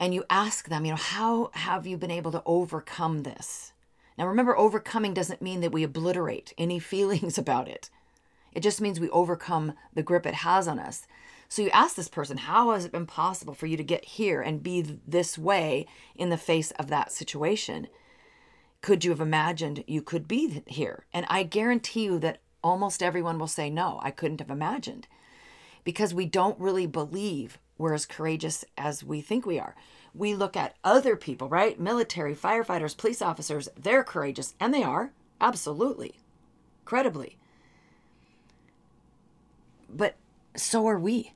and 0.00 0.14
you 0.14 0.24
ask 0.30 0.70
them, 0.70 0.86
you 0.86 0.92
know, 0.92 0.96
how 0.96 1.50
have 1.52 1.86
you 1.86 1.98
been 1.98 2.10
able 2.10 2.32
to 2.32 2.42
overcome 2.46 3.24
this? 3.24 3.74
Now, 4.16 4.26
remember, 4.26 4.56
overcoming 4.56 5.12
doesn't 5.12 5.42
mean 5.42 5.60
that 5.60 5.70
we 5.70 5.82
obliterate 5.82 6.54
any 6.56 6.78
feelings 6.78 7.36
about 7.36 7.68
it. 7.68 7.90
It 8.52 8.62
just 8.62 8.80
means 8.80 8.98
we 8.98 9.10
overcome 9.10 9.74
the 9.92 10.02
grip 10.02 10.24
it 10.24 10.36
has 10.36 10.66
on 10.66 10.78
us. 10.78 11.06
So 11.50 11.60
you 11.60 11.68
ask 11.68 11.94
this 11.94 12.08
person, 12.08 12.38
how 12.38 12.70
has 12.70 12.86
it 12.86 12.92
been 12.92 13.04
possible 13.04 13.52
for 13.52 13.66
you 13.66 13.76
to 13.76 13.84
get 13.84 14.02
here 14.06 14.40
and 14.40 14.62
be 14.62 14.98
this 15.06 15.36
way 15.36 15.84
in 16.16 16.30
the 16.30 16.38
face 16.38 16.70
of 16.78 16.88
that 16.88 17.12
situation? 17.12 17.86
Could 18.80 19.04
you 19.04 19.10
have 19.10 19.20
imagined 19.20 19.84
you 19.86 20.00
could 20.00 20.26
be 20.26 20.62
here? 20.68 21.04
And 21.12 21.26
I 21.28 21.42
guarantee 21.42 22.04
you 22.04 22.18
that 22.20 22.40
almost 22.62 23.02
everyone 23.02 23.38
will 23.38 23.46
say, 23.46 23.70
No, 23.70 24.00
I 24.02 24.10
couldn't 24.10 24.40
have 24.40 24.50
imagined. 24.50 25.06
Because 25.84 26.12
we 26.12 26.26
don't 26.26 26.58
really 26.60 26.86
believe 26.86 27.58
we're 27.78 27.94
as 27.94 28.06
courageous 28.06 28.64
as 28.76 29.04
we 29.04 29.20
think 29.20 29.46
we 29.46 29.58
are. 29.58 29.74
We 30.12 30.34
look 30.34 30.56
at 30.56 30.76
other 30.82 31.16
people, 31.16 31.48
right? 31.48 31.78
Military, 31.78 32.34
firefighters, 32.34 32.96
police 32.96 33.22
officers, 33.22 33.68
they're 33.76 34.02
courageous, 34.02 34.54
and 34.58 34.74
they 34.74 34.82
are, 34.82 35.12
absolutely, 35.40 36.18
credibly. 36.84 37.38
But 39.88 40.16
so 40.56 40.86
are 40.88 40.98
we. 40.98 41.32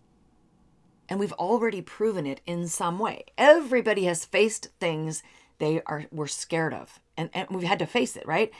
And 1.08 1.20
we've 1.20 1.32
already 1.34 1.82
proven 1.82 2.26
it 2.26 2.40
in 2.46 2.68
some 2.68 2.98
way. 2.98 3.24
Everybody 3.38 4.04
has 4.04 4.24
faced 4.24 4.68
things 4.80 5.22
they 5.58 5.80
are 5.86 6.06
were 6.10 6.26
scared 6.26 6.74
of. 6.74 6.98
And, 7.16 7.30
and 7.34 7.48
we've 7.50 7.68
had 7.68 7.78
to 7.78 7.86
face 7.86 8.16
it, 8.16 8.26
right? 8.26 8.50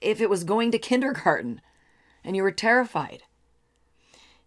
If 0.00 0.20
it 0.20 0.28
was 0.28 0.44
going 0.44 0.72
to 0.72 0.78
kindergarten 0.90 1.60
and 2.24 2.36
you 2.36 2.42
were 2.42 2.50
terrified, 2.50 3.22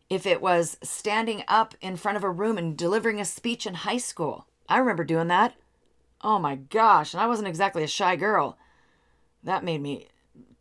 if 0.09 0.25
it 0.25 0.41
was 0.41 0.77
standing 0.83 1.43
up 1.47 1.75
in 1.81 1.95
front 1.95 2.17
of 2.17 2.23
a 2.23 2.29
room 2.29 2.57
and 2.57 2.77
delivering 2.77 3.19
a 3.19 3.25
speech 3.25 3.65
in 3.65 3.73
high 3.73 3.97
school. 3.97 4.47
I 4.69 4.77
remember 4.77 5.03
doing 5.03 5.27
that. 5.29 5.55
Oh 6.21 6.39
my 6.39 6.55
gosh, 6.55 7.13
and 7.13 7.21
I 7.21 7.27
wasn't 7.27 7.47
exactly 7.47 7.83
a 7.83 7.87
shy 7.87 8.15
girl. 8.15 8.57
That 9.43 9.63
made 9.63 9.81
me 9.81 10.07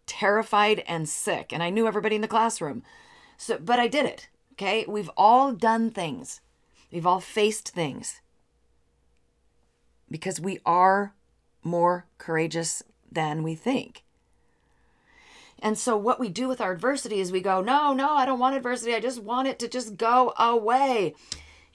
terrified 0.06 0.82
and 0.86 1.08
sick, 1.08 1.52
and 1.52 1.62
I 1.62 1.70
knew 1.70 1.86
everybody 1.86 2.16
in 2.16 2.22
the 2.22 2.28
classroom. 2.28 2.82
So, 3.36 3.58
but 3.58 3.78
I 3.78 3.88
did 3.88 4.06
it. 4.06 4.28
Okay? 4.52 4.84
We've 4.86 5.10
all 5.16 5.52
done 5.52 5.90
things. 5.90 6.40
We've 6.92 7.06
all 7.06 7.20
faced 7.20 7.70
things. 7.70 8.20
Because 10.10 10.40
we 10.40 10.58
are 10.66 11.14
more 11.62 12.06
courageous 12.18 12.82
than 13.10 13.42
we 13.42 13.54
think. 13.54 14.04
And 15.62 15.78
so, 15.78 15.96
what 15.96 16.18
we 16.18 16.28
do 16.28 16.48
with 16.48 16.60
our 16.60 16.72
adversity 16.72 17.20
is 17.20 17.30
we 17.30 17.40
go, 17.40 17.60
No, 17.60 17.94
no, 17.94 18.14
I 18.14 18.26
don't 18.26 18.40
want 18.40 18.56
adversity. 18.56 18.94
I 18.94 19.00
just 19.00 19.22
want 19.22 19.46
it 19.46 19.60
to 19.60 19.68
just 19.68 19.96
go 19.96 20.34
away. 20.36 21.14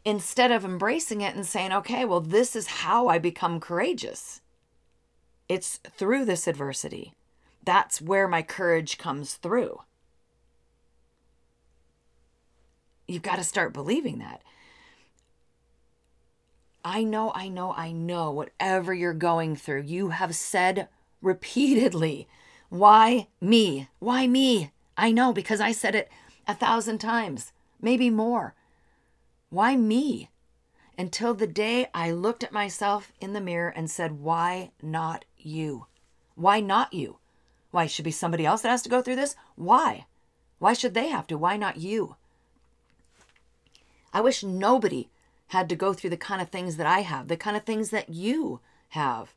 Instead 0.04 0.52
of 0.52 0.66
embracing 0.66 1.22
it 1.22 1.36
and 1.36 1.46
saying, 1.46 1.72
Okay, 1.72 2.04
well, 2.04 2.20
this 2.20 2.54
is 2.54 2.68
how 2.68 3.08
I 3.08 3.18
become 3.18 3.62
courageous. 3.62 4.42
It's 5.48 5.78
through 5.78 6.26
this 6.26 6.48
adversity. 6.48 7.14
That's 7.64 8.02
where 8.02 8.28
my 8.28 8.42
courage 8.42 8.98
comes 8.98 9.36
through. 9.36 9.82
You've 13.08 13.24
got 13.24 13.38
to 13.38 13.44
start 13.46 13.74
believing 13.74 14.20
that. 14.20 14.42
I 16.84 17.06
know, 17.06 17.32
I 17.34 17.48
know, 17.48 17.74
I 17.74 17.94
know, 17.94 18.32
whatever 18.32 18.94
you're 18.94 19.14
going 19.14 19.56
through, 19.56 19.84
you 19.84 20.10
have 20.10 20.36
said 20.36 20.90
repeatedly, 21.22 22.28
why 22.70 23.28
me? 23.40 23.88
Why 24.00 24.28
me? 24.28 24.72
I 24.98 25.12
know 25.12 25.32
because 25.32 25.62
I 25.62 25.72
said 25.72 25.96
it 25.96 26.10
a 26.48 26.54
thousand 26.54 26.98
times, 27.00 27.54
maybe 27.82 28.10
more. 28.10 28.56
Why 29.50 29.76
me? 29.76 30.30
Until 30.98 31.34
the 31.34 31.48
day 31.48 31.88
I 31.94 32.12
looked 32.12 32.44
at 32.44 32.52
myself 32.52 33.14
in 33.22 33.34
the 33.34 33.42
mirror 33.42 33.70
and 33.70 33.90
said, 33.90 34.20
Why 34.20 34.72
not 34.82 35.26
you? 35.38 35.86
Why 36.36 36.60
not 36.60 36.94
you? 36.94 37.20
Why 37.72 37.86
should 37.86 38.06
be 38.06 38.12
somebody 38.12 38.46
else 38.46 38.62
that 38.64 38.70
has 38.70 38.82
to 38.84 38.90
go 38.90 39.02
through 39.02 39.16
this? 39.16 39.36
Why? 39.56 40.06
Why 40.60 40.74
should 40.74 40.94
they 40.94 41.08
have 41.08 41.28
to? 41.28 41.38
Why 41.38 41.56
not 41.56 41.78
you? 41.78 42.16
I 44.14 44.22
wish 44.22 44.44
nobody 44.44 45.10
had 45.50 45.70
to 45.70 45.76
go 45.76 45.94
through 45.94 46.10
the 46.10 46.18
kind 46.18 46.42
of 46.42 46.50
things 46.50 46.78
that 46.78 46.88
I 46.88 47.02
have, 47.02 47.28
the 47.28 47.38
kind 47.38 47.56
of 47.56 47.64
things 47.64 47.92
that 47.92 48.10
you 48.10 48.60
have. 48.90 49.34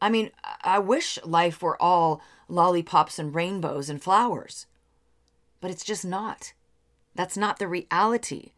I 0.00 0.10
mean, 0.10 0.30
I 0.62 0.78
wish 0.78 1.18
life 1.24 1.62
were 1.62 1.80
all 1.80 2.20
lollipops 2.48 3.18
and 3.18 3.34
rainbows 3.34 3.88
and 3.88 4.02
flowers, 4.02 4.66
but 5.60 5.70
it's 5.70 5.84
just 5.84 6.04
not. 6.04 6.52
That's 7.14 7.36
not 7.36 7.58
the 7.58 7.68
reality. 7.68 8.52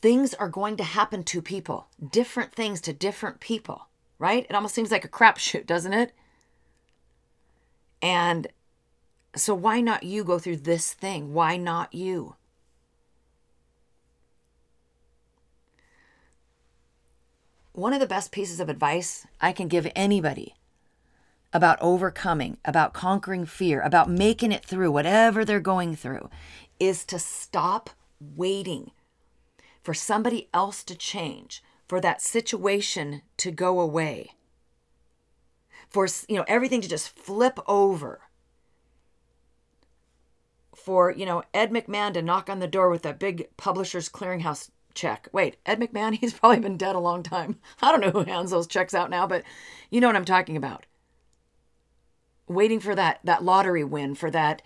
Things 0.00 0.34
are 0.34 0.48
going 0.48 0.76
to 0.76 0.84
happen 0.84 1.22
to 1.24 1.42
people, 1.42 1.88
different 2.10 2.52
things 2.52 2.80
to 2.82 2.92
different 2.92 3.40
people, 3.40 3.88
right? 4.18 4.46
It 4.48 4.54
almost 4.54 4.74
seems 4.74 4.90
like 4.90 5.04
a 5.04 5.08
crapshoot, 5.08 5.66
doesn't 5.66 5.92
it? 5.92 6.12
And 8.00 8.48
so, 9.34 9.54
why 9.54 9.80
not 9.80 10.04
you 10.04 10.24
go 10.24 10.38
through 10.38 10.58
this 10.58 10.94
thing? 10.94 11.32
Why 11.32 11.56
not 11.56 11.92
you? 11.92 12.36
One 17.78 17.92
of 17.92 18.00
the 18.00 18.06
best 18.06 18.32
pieces 18.32 18.58
of 18.58 18.68
advice 18.68 19.24
I 19.40 19.52
can 19.52 19.68
give 19.68 19.90
anybody 19.94 20.56
about 21.52 21.78
overcoming, 21.80 22.58
about 22.64 22.92
conquering 22.92 23.46
fear, 23.46 23.80
about 23.80 24.10
making 24.10 24.50
it 24.50 24.64
through 24.64 24.90
whatever 24.90 25.44
they're 25.44 25.60
going 25.60 25.94
through 25.94 26.28
is 26.80 27.04
to 27.04 27.20
stop 27.20 27.90
waiting 28.20 28.90
for 29.80 29.94
somebody 29.94 30.48
else 30.52 30.82
to 30.84 30.96
change, 30.96 31.62
for 31.86 32.00
that 32.00 32.20
situation 32.20 33.22
to 33.36 33.50
go 33.52 33.80
away, 33.80 34.32
for 35.88 36.06
you 36.28 36.36
know 36.36 36.44
everything 36.48 36.80
to 36.80 36.88
just 36.88 37.16
flip 37.16 37.60
over. 37.66 38.22
For, 40.74 41.10
you 41.10 41.26
know, 41.26 41.42
Ed 41.52 41.70
McMahon 41.70 42.14
to 42.14 42.22
knock 42.22 42.48
on 42.48 42.60
the 42.60 42.66
door 42.66 42.88
with 42.88 43.02
that 43.02 43.18
big 43.18 43.48
publishers 43.56 44.08
clearinghouse 44.08 44.70
check. 44.98 45.28
Wait, 45.32 45.56
Ed 45.64 45.80
McMahon, 45.80 46.14
he's 46.20 46.34
probably 46.34 46.60
been 46.60 46.76
dead 46.76 46.96
a 46.96 47.00
long 47.00 47.22
time. 47.22 47.58
I 47.80 47.90
don't 47.90 48.00
know 48.00 48.10
who 48.10 48.30
hands 48.30 48.50
those 48.50 48.66
checks 48.66 48.94
out 48.94 49.10
now, 49.10 49.26
but 49.26 49.44
you 49.90 50.00
know 50.00 50.08
what 50.08 50.16
I'm 50.16 50.24
talking 50.24 50.56
about. 50.56 50.84
Waiting 52.46 52.80
for 52.80 52.94
that 52.94 53.20
that 53.24 53.44
lottery 53.44 53.84
win, 53.84 54.14
for 54.14 54.30
that 54.30 54.62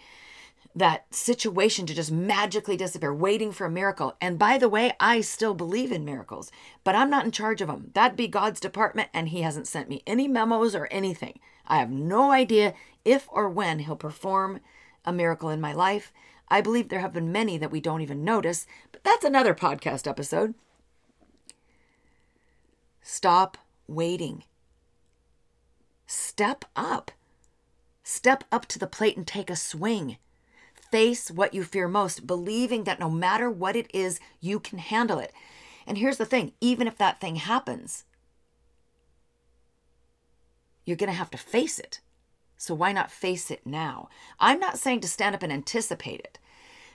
that 0.74 1.12
situation 1.14 1.84
to 1.84 1.94
just 1.94 2.10
magically 2.10 2.76
disappear, 2.76 3.12
waiting 3.12 3.52
for 3.52 3.66
a 3.66 3.70
miracle. 3.70 4.16
And 4.20 4.38
by 4.38 4.56
the 4.56 4.70
way, 4.70 4.92
I 4.98 5.20
still 5.20 5.52
believe 5.52 5.92
in 5.92 6.04
miracles, 6.04 6.50
but 6.82 6.94
I'm 6.94 7.10
not 7.10 7.26
in 7.26 7.30
charge 7.30 7.60
of 7.60 7.68
them. 7.68 7.90
That'd 7.92 8.16
be 8.16 8.28
God's 8.28 8.60
department, 8.60 9.10
and 9.12 9.28
He 9.28 9.42
hasn't 9.42 9.66
sent 9.66 9.88
me 9.88 10.02
any 10.06 10.28
memos 10.28 10.74
or 10.74 10.88
anything. 10.90 11.40
I 11.66 11.78
have 11.78 11.90
no 11.90 12.30
idea 12.30 12.74
if 13.04 13.28
or 13.30 13.48
when 13.50 13.80
He'll 13.80 13.96
perform 13.96 14.60
a 15.04 15.12
miracle 15.12 15.50
in 15.50 15.60
my 15.60 15.72
life. 15.72 16.12
I 16.52 16.60
believe 16.60 16.90
there 16.90 17.00
have 17.00 17.14
been 17.14 17.32
many 17.32 17.56
that 17.56 17.70
we 17.70 17.80
don't 17.80 18.02
even 18.02 18.24
notice, 18.24 18.66
but 18.92 19.02
that's 19.02 19.24
another 19.24 19.54
podcast 19.54 20.06
episode. 20.06 20.52
Stop 23.00 23.56
waiting. 23.88 24.44
Step 26.06 26.66
up. 26.76 27.10
Step 28.02 28.44
up 28.52 28.66
to 28.66 28.78
the 28.78 28.86
plate 28.86 29.16
and 29.16 29.26
take 29.26 29.48
a 29.48 29.56
swing. 29.56 30.18
Face 30.90 31.30
what 31.30 31.54
you 31.54 31.64
fear 31.64 31.88
most, 31.88 32.26
believing 32.26 32.84
that 32.84 33.00
no 33.00 33.08
matter 33.08 33.50
what 33.50 33.74
it 33.74 33.90
is, 33.94 34.20
you 34.38 34.60
can 34.60 34.76
handle 34.76 35.18
it. 35.18 35.32
And 35.86 35.96
here's 35.96 36.18
the 36.18 36.26
thing 36.26 36.52
even 36.60 36.86
if 36.86 36.98
that 36.98 37.18
thing 37.18 37.36
happens, 37.36 38.04
you're 40.84 40.98
going 40.98 41.08
to 41.08 41.16
have 41.16 41.30
to 41.30 41.38
face 41.38 41.78
it. 41.78 42.00
So 42.62 42.76
why 42.76 42.92
not 42.92 43.10
face 43.10 43.50
it 43.50 43.66
now? 43.66 44.08
I'm 44.38 44.60
not 44.60 44.78
saying 44.78 45.00
to 45.00 45.08
stand 45.08 45.34
up 45.34 45.42
and 45.42 45.52
anticipate 45.52 46.20
it. 46.20 46.38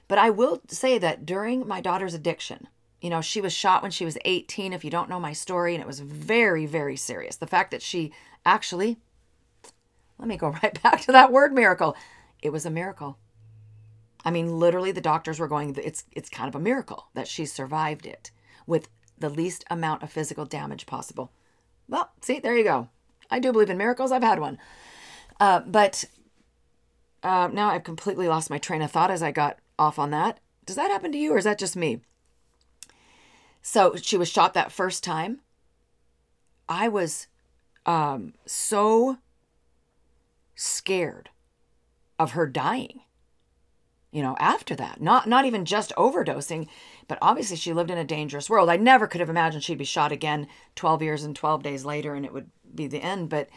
But 0.07 0.17
I 0.17 0.29
will 0.29 0.62
say 0.69 0.97
that 0.97 1.25
during 1.25 1.67
my 1.67 1.81
daughter's 1.81 2.13
addiction, 2.13 2.69
you 3.01 3.09
know, 3.09 3.19
she 3.19 3.41
was 3.41 3.51
shot 3.51 3.81
when 3.81 3.91
she 3.91 4.05
was 4.05 4.17
18, 4.24 4.71
if 4.71 4.86
you 4.86 4.89
don't 4.89 5.09
know 5.09 5.19
my 5.19 5.33
story, 5.33 5.75
and 5.75 5.81
it 5.81 5.88
was 5.88 6.00
very, 6.00 6.65
very 6.65 6.95
serious. 6.95 7.36
The 7.36 7.47
fact 7.47 7.71
that 7.71 7.81
she 7.81 8.13
actually, 8.45 8.95
let 10.17 10.29
me 10.29 10.38
go 10.38 10.47
right 10.63 10.81
back 10.81 11.01
to 11.01 11.12
that 11.12 11.33
word 11.33 11.51
miracle. 11.51 11.97
It 12.41 12.51
was 12.51 12.65
a 12.65 12.69
miracle. 12.69 13.17
I 14.24 14.31
mean, 14.31 14.57
literally, 14.57 14.93
the 14.93 15.01
doctors 15.01 15.38
were 15.38 15.50
going, 15.50 15.75
it's, 15.83 16.05
it's 16.13 16.29
kind 16.29 16.47
of 16.47 16.55
a 16.55 16.63
miracle 16.63 17.09
that 17.13 17.27
she 17.27 17.45
survived 17.45 18.05
it 18.05 18.31
with 18.65 18.88
the 19.17 19.29
least 19.29 19.65
amount 19.69 20.01
of 20.01 20.13
physical 20.13 20.45
damage 20.45 20.86
possible. 20.86 21.33
Well, 21.89 22.09
see, 22.21 22.39
there 22.39 22.55
you 22.55 22.63
go. 22.63 22.88
I 23.29 23.39
do 23.39 23.51
believe 23.51 23.69
in 23.69 23.77
miracles. 23.77 24.13
I've 24.13 24.24
had 24.24 24.39
one. 24.39 24.59
Uh, 25.39 25.60
but 25.62 26.06
uh, 27.24 27.50
now 27.51 27.70
I've 27.70 27.84
completely 27.84 28.27
lost 28.27 28.50
my 28.50 28.58
train 28.58 28.82
of 28.82 28.91
thought 28.91 29.12
as 29.12 29.24
I 29.24 29.32
got 29.32 29.58
off 29.77 30.00
on 30.00 30.12
that. 30.12 30.39
Does 30.65 30.75
that 30.75 30.91
happen 30.91 31.12
to 31.12 31.17
you 31.17 31.34
or 31.34 31.38
is 31.38 31.46
that 31.46 31.60
just 31.60 31.75
me? 31.75 32.01
So 33.62 33.96
she 33.96 34.17
was 34.17 34.29
shot 34.29 34.53
that 34.53 34.72
first 34.72 35.03
time. 35.03 35.41
I 36.70 36.88
was 36.88 37.27
um, 37.86 38.34
so 38.46 39.17
scared 40.56 41.29
of 42.20 42.32
her 42.32 42.48
dying. 42.48 43.01
You 44.12 44.24
know, 44.24 44.36
after 44.39 44.74
that, 44.75 45.01
not 45.01 45.27
not 45.27 45.46
even 45.46 45.65
just 45.65 45.94
overdosing, 45.98 46.67
but 47.08 47.20
obviously 47.22 47.58
she 47.58 47.74
lived 47.74 47.91
in 47.91 47.98
a 47.98 48.06
dangerous 48.06 48.50
world. 48.50 48.70
I 48.70 48.77
never 48.77 49.06
could 49.06 49.20
have 49.20 49.29
imagined 49.29 49.63
she'd 49.63 49.77
be 49.77 49.84
shot 49.84 50.12
again 50.12 50.48
12 50.75 51.03
years 51.03 51.24
and 51.24 51.36
12 51.36 51.62
days 51.62 51.86
later 51.86 52.15
and 52.15 52.25
it 52.25 52.34
would 52.34 52.50
be 52.74 52.88
the 52.88 53.01
end, 53.01 53.29
but 53.29 53.50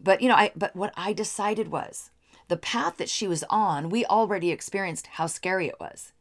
but 0.00 0.20
you 0.20 0.28
know, 0.28 0.34
I 0.34 0.52
but 0.56 0.74
what 0.76 0.92
I 0.96 1.12
decided 1.12 1.68
was 1.68 2.10
the 2.48 2.56
path 2.56 2.96
that 2.98 3.08
she 3.08 3.26
was 3.26 3.44
on, 3.50 3.90
we 3.90 4.04
already 4.06 4.50
experienced 4.50 5.08
how 5.08 5.26
scary 5.26 5.66
it 5.66 5.80
was. 5.80 6.12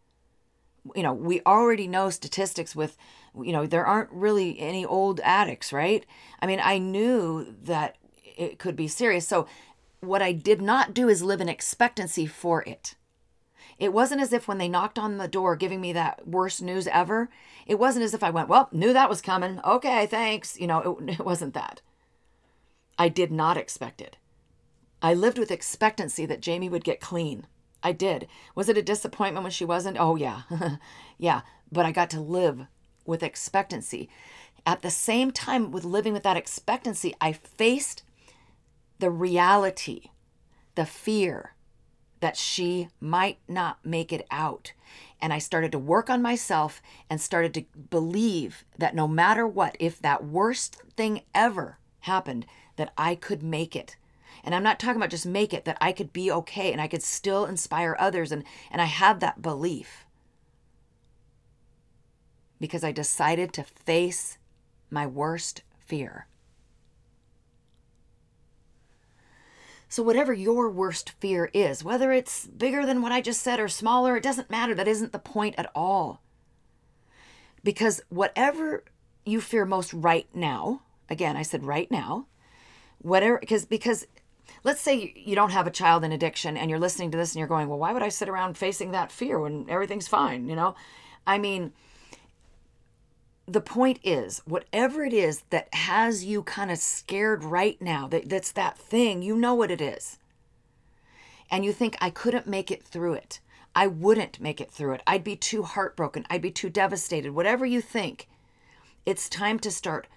You 0.96 1.04
know, 1.04 1.14
we 1.14 1.42
already 1.46 1.88
know 1.88 2.10
statistics 2.10 2.76
with, 2.76 2.96
you 3.40 3.52
know, 3.52 3.66
there 3.66 3.86
aren't 3.86 4.12
really 4.12 4.60
any 4.60 4.86
old 4.86 5.20
addicts, 5.22 5.74
right? 5.74 6.06
I 6.40 6.46
mean, 6.46 6.60
I 6.64 6.78
knew 6.78 7.56
that 7.64 7.98
it 8.38 8.60
could 8.60 8.76
be 8.76 8.88
serious. 8.88 9.28
So, 9.28 9.48
what 10.02 10.22
I 10.22 10.32
did 10.32 10.62
not 10.62 10.94
do 10.94 11.10
is 11.10 11.24
live 11.24 11.42
in 11.42 11.50
expectancy 11.50 12.28
for 12.28 12.62
it. 12.64 12.96
It 13.80 13.92
wasn't 13.92 14.22
as 14.22 14.32
if 14.32 14.48
when 14.48 14.60
they 14.60 14.70
knocked 14.70 15.00
on 15.00 15.18
the 15.18 15.28
door 15.28 15.56
giving 15.56 15.82
me 15.82 15.92
that 15.94 16.28
worst 16.28 16.62
news 16.62 16.88
ever, 16.88 17.30
it 17.66 17.80
wasn't 17.80 18.06
as 18.06 18.14
if 18.14 18.24
I 18.24 18.30
went, 18.30 18.48
Well, 18.48 18.70
knew 18.72 18.94
that 18.94 19.10
was 19.10 19.22
coming. 19.22 19.60
Okay, 19.66 20.06
thanks. 20.06 20.60
You 20.60 20.68
know, 20.68 21.00
it, 21.00 21.10
it 21.20 21.26
wasn't 21.26 21.56
that. 21.56 21.82
I 22.98 23.10
did 23.10 23.32
not 23.32 23.58
expect 23.58 24.02
it. 24.02 24.18
I 25.02 25.14
lived 25.14 25.38
with 25.38 25.52
expectancy 25.52 26.26
that 26.26 26.42
Jamie 26.42 26.70
would 26.70 26.84
get 26.84 27.02
clean. 27.02 27.48
I 27.84 27.92
did. 27.92 28.28
Was 28.56 28.70
it 28.70 28.78
a 28.78 28.82
disappointment 28.82 29.44
when 29.44 29.52
she 29.52 29.66
wasn't? 29.66 29.98
Oh, 30.00 30.16
yeah. 30.16 30.42
yeah. 31.18 31.42
But 31.72 31.86
I 31.86 31.92
got 31.92 32.10
to 32.12 32.22
live 32.22 32.66
with 33.06 33.22
expectancy. 33.22 34.10
At 34.66 34.82
the 34.82 34.90
same 34.90 35.32
time, 35.32 35.70
with 35.72 35.86
living 35.86 36.14
with 36.14 36.24
that 36.24 36.38
expectancy, 36.38 37.14
I 37.22 37.34
faced 37.34 38.02
the 38.98 39.12
reality, 39.12 40.06
the 40.74 40.86
fear 40.86 41.54
that 42.22 42.38
she 42.38 42.90
might 43.00 43.38
not 43.48 43.86
make 43.86 44.12
it 44.12 44.26
out. 44.32 44.74
And 45.22 45.32
I 45.32 45.38
started 45.38 45.72
to 45.74 45.80
work 45.80 46.10
on 46.10 46.22
myself 46.22 46.82
and 47.10 47.22
started 47.22 47.54
to 47.54 47.66
believe 47.92 48.66
that 48.78 48.96
no 48.96 49.08
matter 49.08 49.48
what, 49.48 49.78
if 49.80 50.00
that 50.00 50.26
worst 50.26 50.78
thing 50.96 51.22
ever 51.36 51.78
happened, 52.00 52.48
that 52.76 52.94
I 52.98 53.16
could 53.16 53.44
make 53.44 53.76
it. 53.76 53.96
And 54.44 54.54
I'm 54.54 54.64
not 54.64 54.80
talking 54.80 54.98
about 54.98 55.10
just 55.10 55.26
make 55.26 55.54
it, 55.54 55.66
that 55.66 55.78
I 55.82 55.92
could 55.92 56.14
be 56.14 56.32
okay 56.32 56.72
and 56.72 56.80
I 56.80 56.88
could 56.88 57.04
still 57.04 57.46
inspire 57.46 57.96
others. 58.00 58.32
And, 58.32 58.44
and 58.72 58.82
I 58.82 58.86
had 58.86 59.20
that 59.20 59.42
belief 59.42 60.06
because 62.60 62.84
I 62.84 62.92
decided 62.92 63.54
to 63.54 63.64
face 63.64 64.38
my 64.90 65.08
worst 65.08 65.64
fear. 65.80 66.28
So, 69.88 70.04
whatever 70.04 70.34
your 70.34 70.70
worst 70.70 71.12
fear 71.20 71.50
is, 71.54 71.84
whether 71.84 72.12
it's 72.12 72.48
bigger 72.48 72.86
than 72.86 73.02
what 73.02 73.12
I 73.12 73.22
just 73.22 73.42
said 73.42 73.60
or 73.60 73.68
smaller, 73.68 74.18
it 74.18 74.24
doesn't 74.24 74.50
matter. 74.50 74.76
That 74.76 74.88
isn't 74.88 75.12
the 75.12 75.20
point 75.20 75.56
at 75.58 75.72
all. 75.74 76.22
Because 77.64 78.02
whatever 78.10 78.84
you 79.26 79.42
fear 79.42 79.66
most 79.66 79.94
right 79.94 80.28
now, 80.34 80.82
again, 81.10 81.38
I 81.38 81.44
said 81.44 81.66
right 81.66 81.90
now, 81.90 82.28
whatever, 83.06 83.38
because, 83.40 83.66
because 83.66 84.08
let's 84.64 84.82
say 84.82 85.14
you 85.16 85.36
don't 85.36 85.52
have 85.52 85.68
a 85.68 85.72
child 85.72 86.04
in 86.04 86.12
addiction 86.12 86.58
and 86.58 86.70
you're 86.70 86.80
listening 86.80 87.12
to 87.12 87.18
this 87.18 87.34
and 87.34 87.40
you're 87.40 87.48
going, 87.48 87.68
well, 87.68 87.80
why 87.80 87.94
would 87.94 88.04
I 88.04 88.10
sit 88.10 88.28
around 88.28 88.58
facing 88.58 88.92
that 88.92 89.12
fear 89.12 89.40
when 89.40 89.70
everything's 89.70 90.08
fine? 90.08 90.50
You 90.50 90.56
know, 90.56 90.76
I 91.28 91.38
mean, 91.38 91.72
the 93.48 93.62
point 93.62 94.00
is, 94.04 94.42
whatever 94.46 95.06
it 95.06 95.14
is 95.14 95.44
that 95.52 95.72
has 95.74 96.26
you 96.26 96.42
kind 96.42 96.72
of 96.72 96.80
scared 96.80 97.44
right 97.44 97.80
now, 97.80 98.08
that, 98.08 98.28
that's 98.28 98.52
that 98.54 98.78
thing, 98.78 99.22
you 99.22 99.36
know 99.36 99.54
what 99.54 99.70
it 99.70 99.82
is. 99.82 100.18
And 101.52 101.64
you 101.64 101.72
think, 101.72 101.96
I 102.02 102.10
couldn't 102.10 102.48
make 102.48 102.72
it 102.72 102.84
through 102.84 103.14
it. 103.14 103.40
I 103.76 103.86
wouldn't 103.86 104.40
make 104.40 104.60
it 104.60 104.72
through 104.72 104.94
it. 104.94 105.04
I'd 105.06 105.24
be 105.24 105.36
too 105.36 105.62
heartbroken. 105.62 106.26
I'd 106.28 106.42
be 106.42 106.50
too 106.50 106.72
devastated. 106.72 107.34
Whatever 107.34 107.68
you 107.68 107.82
think, 107.82 108.28
it's 109.06 109.30
time 109.30 109.60
to 109.60 109.70
start 109.70 110.08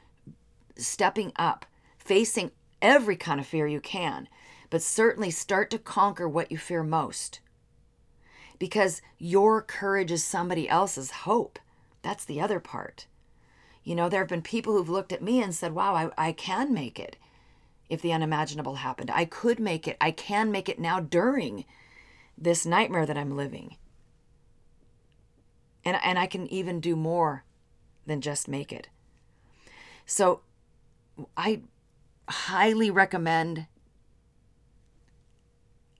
stepping 0.76 1.32
up, 1.36 1.66
facing 1.98 2.52
every 2.80 3.16
kind 3.16 3.40
of 3.40 3.46
fear 3.46 3.66
you 3.66 3.80
can, 3.80 4.28
but 4.70 4.82
certainly 4.82 5.30
start 5.30 5.70
to 5.70 5.78
conquer 5.78 6.28
what 6.28 6.50
you 6.50 6.58
fear 6.58 6.82
most. 6.82 7.40
Because 8.58 9.02
your 9.18 9.62
courage 9.62 10.10
is 10.10 10.24
somebody 10.24 10.68
else's 10.68 11.10
hope. 11.10 11.58
That's 12.02 12.24
the 12.24 12.40
other 12.40 12.60
part. 12.60 13.06
You 13.84 13.94
know, 13.94 14.08
there 14.08 14.20
have 14.20 14.28
been 14.28 14.42
people 14.42 14.74
who've 14.74 14.88
looked 14.88 15.12
at 15.12 15.22
me 15.22 15.42
and 15.42 15.54
said, 15.54 15.72
wow, 15.72 15.94
I, 15.94 16.28
I 16.28 16.32
can 16.32 16.74
make 16.74 16.98
it 16.98 17.16
if 17.88 18.02
the 18.02 18.12
unimaginable 18.12 18.76
happened. 18.76 19.10
I 19.12 19.24
could 19.24 19.58
make 19.58 19.88
it. 19.88 19.96
I 20.00 20.10
can 20.10 20.50
make 20.50 20.68
it 20.68 20.78
now 20.78 21.00
during 21.00 21.64
this 22.36 22.66
nightmare 22.66 23.06
that 23.06 23.16
I'm 23.16 23.36
living. 23.36 23.76
And, 25.84 25.98
and 26.04 26.18
I 26.18 26.26
can 26.26 26.46
even 26.48 26.80
do 26.80 26.96
more 26.96 27.44
than 28.06 28.20
just 28.20 28.48
make 28.48 28.72
it. 28.72 28.88
So 30.04 30.40
I 31.36 31.62
highly 32.28 32.90
recommend, 32.90 33.66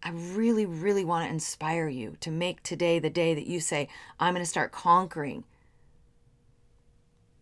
I 0.02 0.10
really, 0.10 0.66
really 0.66 1.04
want 1.04 1.26
to 1.26 1.32
inspire 1.32 1.88
you 1.88 2.16
to 2.20 2.30
make 2.30 2.62
today 2.62 2.98
the 2.98 3.10
day 3.10 3.34
that 3.34 3.46
you 3.46 3.60
say, 3.60 3.88
I'm 4.20 4.34
going 4.34 4.44
to 4.44 4.50
start 4.50 4.72
conquering 4.72 5.44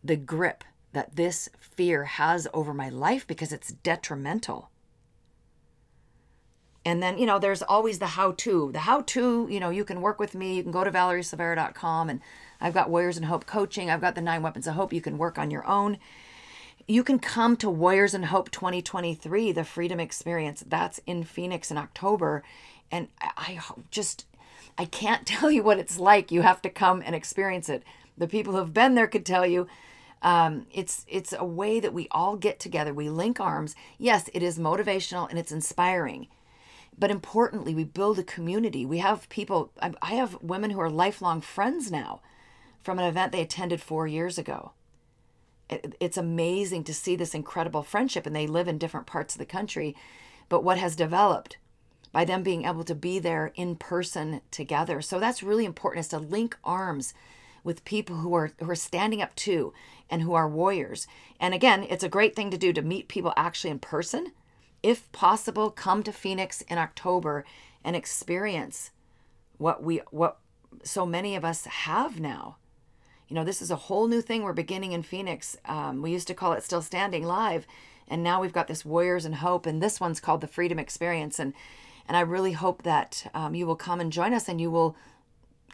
the 0.03 0.17
grip 0.17 0.65
that 0.93 1.17
this 1.17 1.49
fear 1.59 2.05
has 2.05 2.49
over 2.55 2.73
my 2.73 2.89
life 2.89 3.27
because 3.27 3.53
it's 3.53 3.73
detrimental. 3.73 4.71
And 6.85 7.03
then, 7.03 7.19
you 7.19 7.27
know, 7.27 7.41
there's 7.41 7.63
always 7.63 7.99
the 7.99 8.07
how 8.07 8.33
to. 8.33 8.71
The 8.73 8.79
how 8.79 9.01
to, 9.03 9.49
you 9.51 9.59
know, 9.59 9.71
you 9.71 9.85
can 9.85 10.01
work 10.01 10.21
with 10.21 10.37
me. 10.37 10.55
You 10.55 10.63
can 10.63 10.71
go 10.71 10.85
to 10.85 10.91
valeriesilveira.com 10.91 12.09
and 12.09 12.21
I've 12.61 12.75
got 12.75 12.89
Warriors 12.89 13.17
and 13.17 13.27
Hope 13.27 13.45
coaching. 13.45 13.91
I've 13.91 14.01
got 14.01 14.15
the 14.15 14.21
nine 14.21 14.41
weapons 14.41 14.69
of 14.69 14.75
hope 14.75 14.93
you 14.93 15.01
can 15.01 15.19
work 15.19 15.37
on 15.37 15.51
your 15.51 15.67
own. 15.67 15.99
You 16.89 17.03
can 17.03 17.19
come 17.19 17.57
to 17.57 17.69
Warriors 17.69 18.15
and 18.15 18.27
Hope 18.27 18.51
2023, 18.53 19.51
the 19.51 19.65
Freedom 19.65 19.99
Experience. 19.99 20.63
That's 20.67 21.01
in 21.05 21.25
Phoenix 21.25 21.73
in 21.73 21.79
October. 21.79 22.45
And 22.93 23.09
I 23.21 23.59
just, 23.91 24.25
I 24.79 24.85
can't 24.85 25.27
tell 25.27 25.51
you 25.51 25.65
what 25.65 25.79
it's 25.79 25.99
like. 25.99 26.31
You 26.31 26.43
have 26.43 26.63
to 26.63 26.71
come 26.71 27.03
and 27.05 27.15
experience 27.15 27.69
it. 27.69 27.83
The 28.17 28.29
people 28.29 28.55
who've 28.55 28.73
been 28.73 28.95
there 28.95 29.09
could 29.09 29.27
tell 29.27 29.45
you 29.47 29.67
um, 30.23 30.67
it's 30.73 31.05
it's 31.09 31.35
a 31.37 31.45
way 31.45 31.79
that 31.81 31.93
we 31.93 32.09
all 32.11 32.37
get 32.37 32.59
together. 32.59 32.95
We 32.95 33.11
link 33.11 33.39
arms. 33.39 33.75
Yes, 33.99 34.31
it 34.33 34.43
is 34.43 34.59
motivational 34.59 35.29
and 35.29 35.39
it's 35.39 35.53
inspiring, 35.53 36.29
but 36.99 37.11
importantly, 37.11 37.75
we 37.75 37.85
build 37.85 38.19
a 38.19 38.25
community. 38.25 38.87
We 38.87 38.99
have 38.99 39.29
people. 39.29 39.73
I 39.81 40.15
have 40.15 40.43
women 40.43 40.71
who 40.71 40.81
are 40.81 40.91
lifelong 40.91 41.43
friends 41.43 41.91
now, 41.91 42.23
from 42.83 42.99
an 42.99 43.05
event 43.05 43.33
they 43.33 43.43
attended 43.43 43.83
four 43.83 44.07
years 44.07 44.39
ago. 44.39 44.73
It's 45.69 46.17
amazing 46.17 46.85
to 46.85 46.95
see 46.95 47.17
this 47.17 47.35
incredible 47.35 47.83
friendship, 47.83 48.27
and 48.27 48.35
they 48.35 48.47
live 48.47 48.69
in 48.69 48.79
different 48.79 49.07
parts 49.07 49.35
of 49.35 49.39
the 49.39 49.47
country. 49.47 49.97
But 50.49 50.63
what 50.63 50.79
has 50.79 50.95
developed 50.95 51.57
by 52.13 52.25
them 52.25 52.43
being 52.43 52.65
able 52.65 52.85
to 52.85 52.95
be 52.95 53.19
there 53.19 53.53
in 53.57 53.77
person 53.77 54.41
together. 54.51 55.03
So 55.03 55.21
that's 55.21 55.43
really 55.43 55.67
important 55.67 56.01
is 56.01 56.09
to 56.09 56.19
link 56.19 56.57
arms 56.65 57.13
with 57.63 57.85
people 57.85 58.17
who 58.17 58.33
are 58.35 58.53
who 58.59 58.71
are 58.71 58.75
standing 58.75 59.21
up 59.21 59.35
too 59.35 59.75
and 60.09 60.23
who 60.23 60.33
are 60.33 60.49
warriors. 60.49 61.07
And 61.39 61.53
again, 61.53 61.85
it's 61.91 62.05
a 62.05 62.09
great 62.09 62.35
thing 62.35 62.51
to 62.53 62.57
do 62.57 62.73
to 62.73 62.81
meet 62.81 63.09
people 63.09 63.35
actually 63.37 63.71
in 63.71 63.81
person. 63.81 64.33
If 64.83 65.11
possible, 65.13 65.71
come 65.71 66.03
to 66.05 66.13
Phoenix 66.13 66.63
in 66.63 66.79
October 66.79 67.45
and 67.85 67.95
experience 67.95 68.93
what 69.59 69.83
we 69.83 70.01
what 70.11 70.39
so 70.85 71.05
many 71.05 71.35
of 71.37 71.45
us 71.45 71.65
have 71.67 72.21
now. 72.21 72.57
You 73.29 73.35
know, 73.35 73.45
this 73.45 73.61
is 73.61 73.71
a 73.71 73.77
whole 73.77 74.07
new 74.09 74.21
thing 74.21 74.43
we're 74.43 74.53
beginning 74.53 74.93
in 74.93 75.03
Phoenix. 75.03 75.57
Um, 75.65 76.03
we 76.03 76.13
used 76.13 76.29
to 76.29 76.35
call 76.35 76.53
it 76.53 76.63
Still 76.63 76.83
Standing 76.83 77.25
Live, 77.25 77.67
and 78.07 78.23
now 78.23 78.41
we've 78.41 78.53
got 78.53 78.69
this 78.69 78.85
Warriors 78.85 79.25
and 79.25 79.37
Hope, 79.37 79.67
and 79.67 79.83
this 79.83 80.01
one's 80.01 80.21
called 80.21 80.41
the 80.41 80.47
Freedom 80.47 80.79
Experience. 80.79 81.39
And 81.39 81.55
and 82.09 82.17
I 82.17 82.21
really 82.21 82.53
hope 82.53 82.85
that 82.85 83.29
um, 83.35 83.57
you 83.57 83.67
will 83.67 83.75
come 83.75 84.01
and 84.01 84.13
join 84.13 84.33
us, 84.33 84.49
and 84.49 84.61
you 84.61 84.71
will 84.71 84.97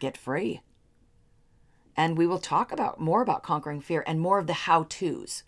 get 0.01 0.17
free 0.17 0.62
and 1.97 2.17
we 2.17 2.27
will 2.27 2.38
talk 2.38 2.73
about 2.73 3.01
more 3.01 3.23
about 3.23 3.43
conquering 3.43 3.81
fear 3.81 4.03
and 4.07 4.21
more 4.21 4.38
of 4.38 4.47
the 4.47 4.53
how 4.53 4.87
to's. 4.88 5.43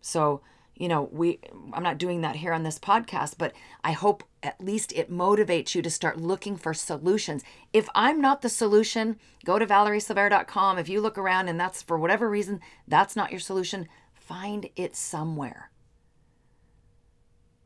So, 0.00 0.40
you 0.80 0.88
know, 0.88 1.10
we 1.12 1.38
I'm 1.74 1.82
not 1.82 1.98
doing 1.98 2.22
that 2.22 2.36
here 2.36 2.54
on 2.54 2.62
this 2.62 2.78
podcast, 2.78 3.34
but 3.36 3.52
I 3.84 3.92
hope 3.92 4.24
at 4.42 4.64
least 4.64 4.92
it 4.92 5.12
motivates 5.12 5.74
you 5.74 5.82
to 5.82 5.90
start 5.90 6.18
looking 6.18 6.56
for 6.56 6.72
solutions. 6.72 7.44
If 7.74 7.86
I'm 7.94 8.18
not 8.18 8.40
the 8.40 8.48
solution, 8.48 9.18
go 9.44 9.58
to 9.58 9.66
valeriesilveira.com. 9.66 10.78
If 10.78 10.88
you 10.88 11.02
look 11.02 11.18
around 11.18 11.48
and 11.48 11.60
that's 11.60 11.82
for 11.82 11.98
whatever 11.98 12.30
reason, 12.30 12.60
that's 12.88 13.14
not 13.14 13.30
your 13.30 13.40
solution, 13.40 13.88
find 14.14 14.70
it 14.74 14.96
somewhere 14.96 15.70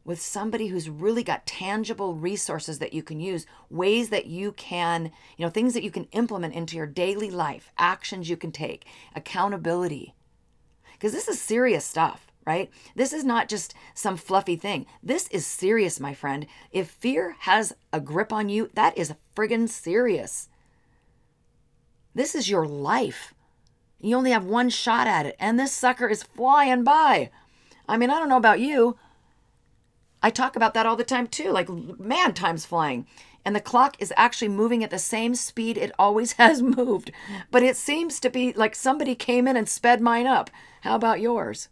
with 0.05 0.20
somebody 0.20 0.66
who's 0.66 0.90
really 0.90 1.22
got 1.22 1.46
tangible 1.46 2.14
resources 2.14 2.81
that 2.81 2.92
you 2.92 3.03
can 3.03 3.20
use, 3.20 3.46
ways 3.70 4.11
that 4.11 4.27
you 4.27 4.50
can, 4.53 5.12
you 5.37 5.46
know, 5.46 5.50
things 5.50 5.72
that 5.74 5.85
you 5.85 5.90
can 5.90 6.05
implement 6.12 6.53
into 6.53 6.77
your 6.77 6.87
daily 6.87 7.31
life, 7.31 7.72
actions 7.79 8.29
you 8.29 8.37
can 8.37 8.50
take, 8.53 8.87
accountability. 9.14 10.14
Because 10.92 11.12
this 11.12 11.29
is 11.29 11.40
serious 11.40 11.85
stuff, 11.85 12.27
right? 12.46 12.70
This 12.94 13.12
is 13.12 13.24
not 13.24 13.48
just 13.48 13.74
some 13.94 14.16
fluffy 14.16 14.57
thing. 14.57 14.87
This 15.02 15.28
is 15.28 15.46
serious, 15.46 16.00
my 16.00 16.14
friend. 16.14 16.46
If 16.72 16.88
fear 16.88 17.37
has 17.40 17.74
a 17.92 18.00
grip 18.00 18.33
on 18.33 18.48
you, 18.48 18.70
that 18.74 18.96
is 18.96 19.14
friggin' 19.37 19.68
serious. 19.68 20.48
This 22.14 22.35
is 22.35 22.48
your 22.48 22.66
life. 22.66 23.35
You 24.00 24.16
only 24.16 24.30
have 24.30 24.44
one 24.44 24.70
shot 24.70 25.07
at 25.07 25.26
it, 25.26 25.37
and 25.40 25.59
this 25.59 25.72
sucker 25.72 26.09
is 26.09 26.22
flying 26.22 26.85
by. 26.85 27.30
I 27.88 27.96
mean, 27.96 28.11
I 28.11 28.18
don't 28.18 28.28
know 28.28 28.37
about 28.37 28.61
you, 28.61 28.96
I 30.24 30.30
talk 30.30 30.57
about 30.57 30.72
that 30.72 30.87
all 30.87 30.96
the 30.96 31.04
time 31.04 31.26
too. 31.26 31.52
Like, 31.52 31.68
man, 31.68 32.33
time's 32.33 32.64
flying. 32.64 33.07
And 33.44 33.54
the 33.54 33.61
clock 33.61 33.96
is 33.98 34.11
actually 34.16 34.48
moving 34.48 34.83
at 34.83 34.88
the 34.88 34.98
same 34.98 35.35
speed 35.35 35.76
it 35.76 35.92
always 35.98 36.33
has 36.38 36.62
moved. 36.62 37.12
But 37.50 37.62
it 37.62 37.76
seems 37.76 38.18
to 38.20 38.30
be 38.30 38.54
like 38.54 38.74
somebody 38.74 39.14
came 39.14 39.46
in 39.46 39.54
and 39.54 39.68
sped 39.68 40.00
mine 40.00 40.26
up. 40.26 40.48
How 40.80 40.94
about 40.94 41.20
yours? 41.20 41.68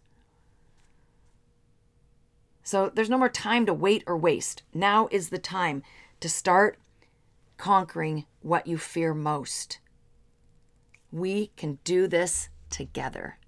So 2.62 2.90
there's 2.94 3.10
no 3.10 3.18
more 3.18 3.28
time 3.28 3.66
to 3.66 3.74
wait 3.74 4.04
or 4.06 4.16
waste. 4.16 4.62
Now 4.72 5.08
is 5.10 5.30
the 5.30 5.38
time 5.38 5.82
to 6.20 6.28
start 6.28 6.78
conquering 7.56 8.26
what 8.40 8.66
you 8.66 8.78
fear 8.78 9.14
most. 9.14 9.78
We 11.10 11.48
can 11.56 11.78
do 11.84 12.06
this 12.06 12.48
together. 12.70 13.38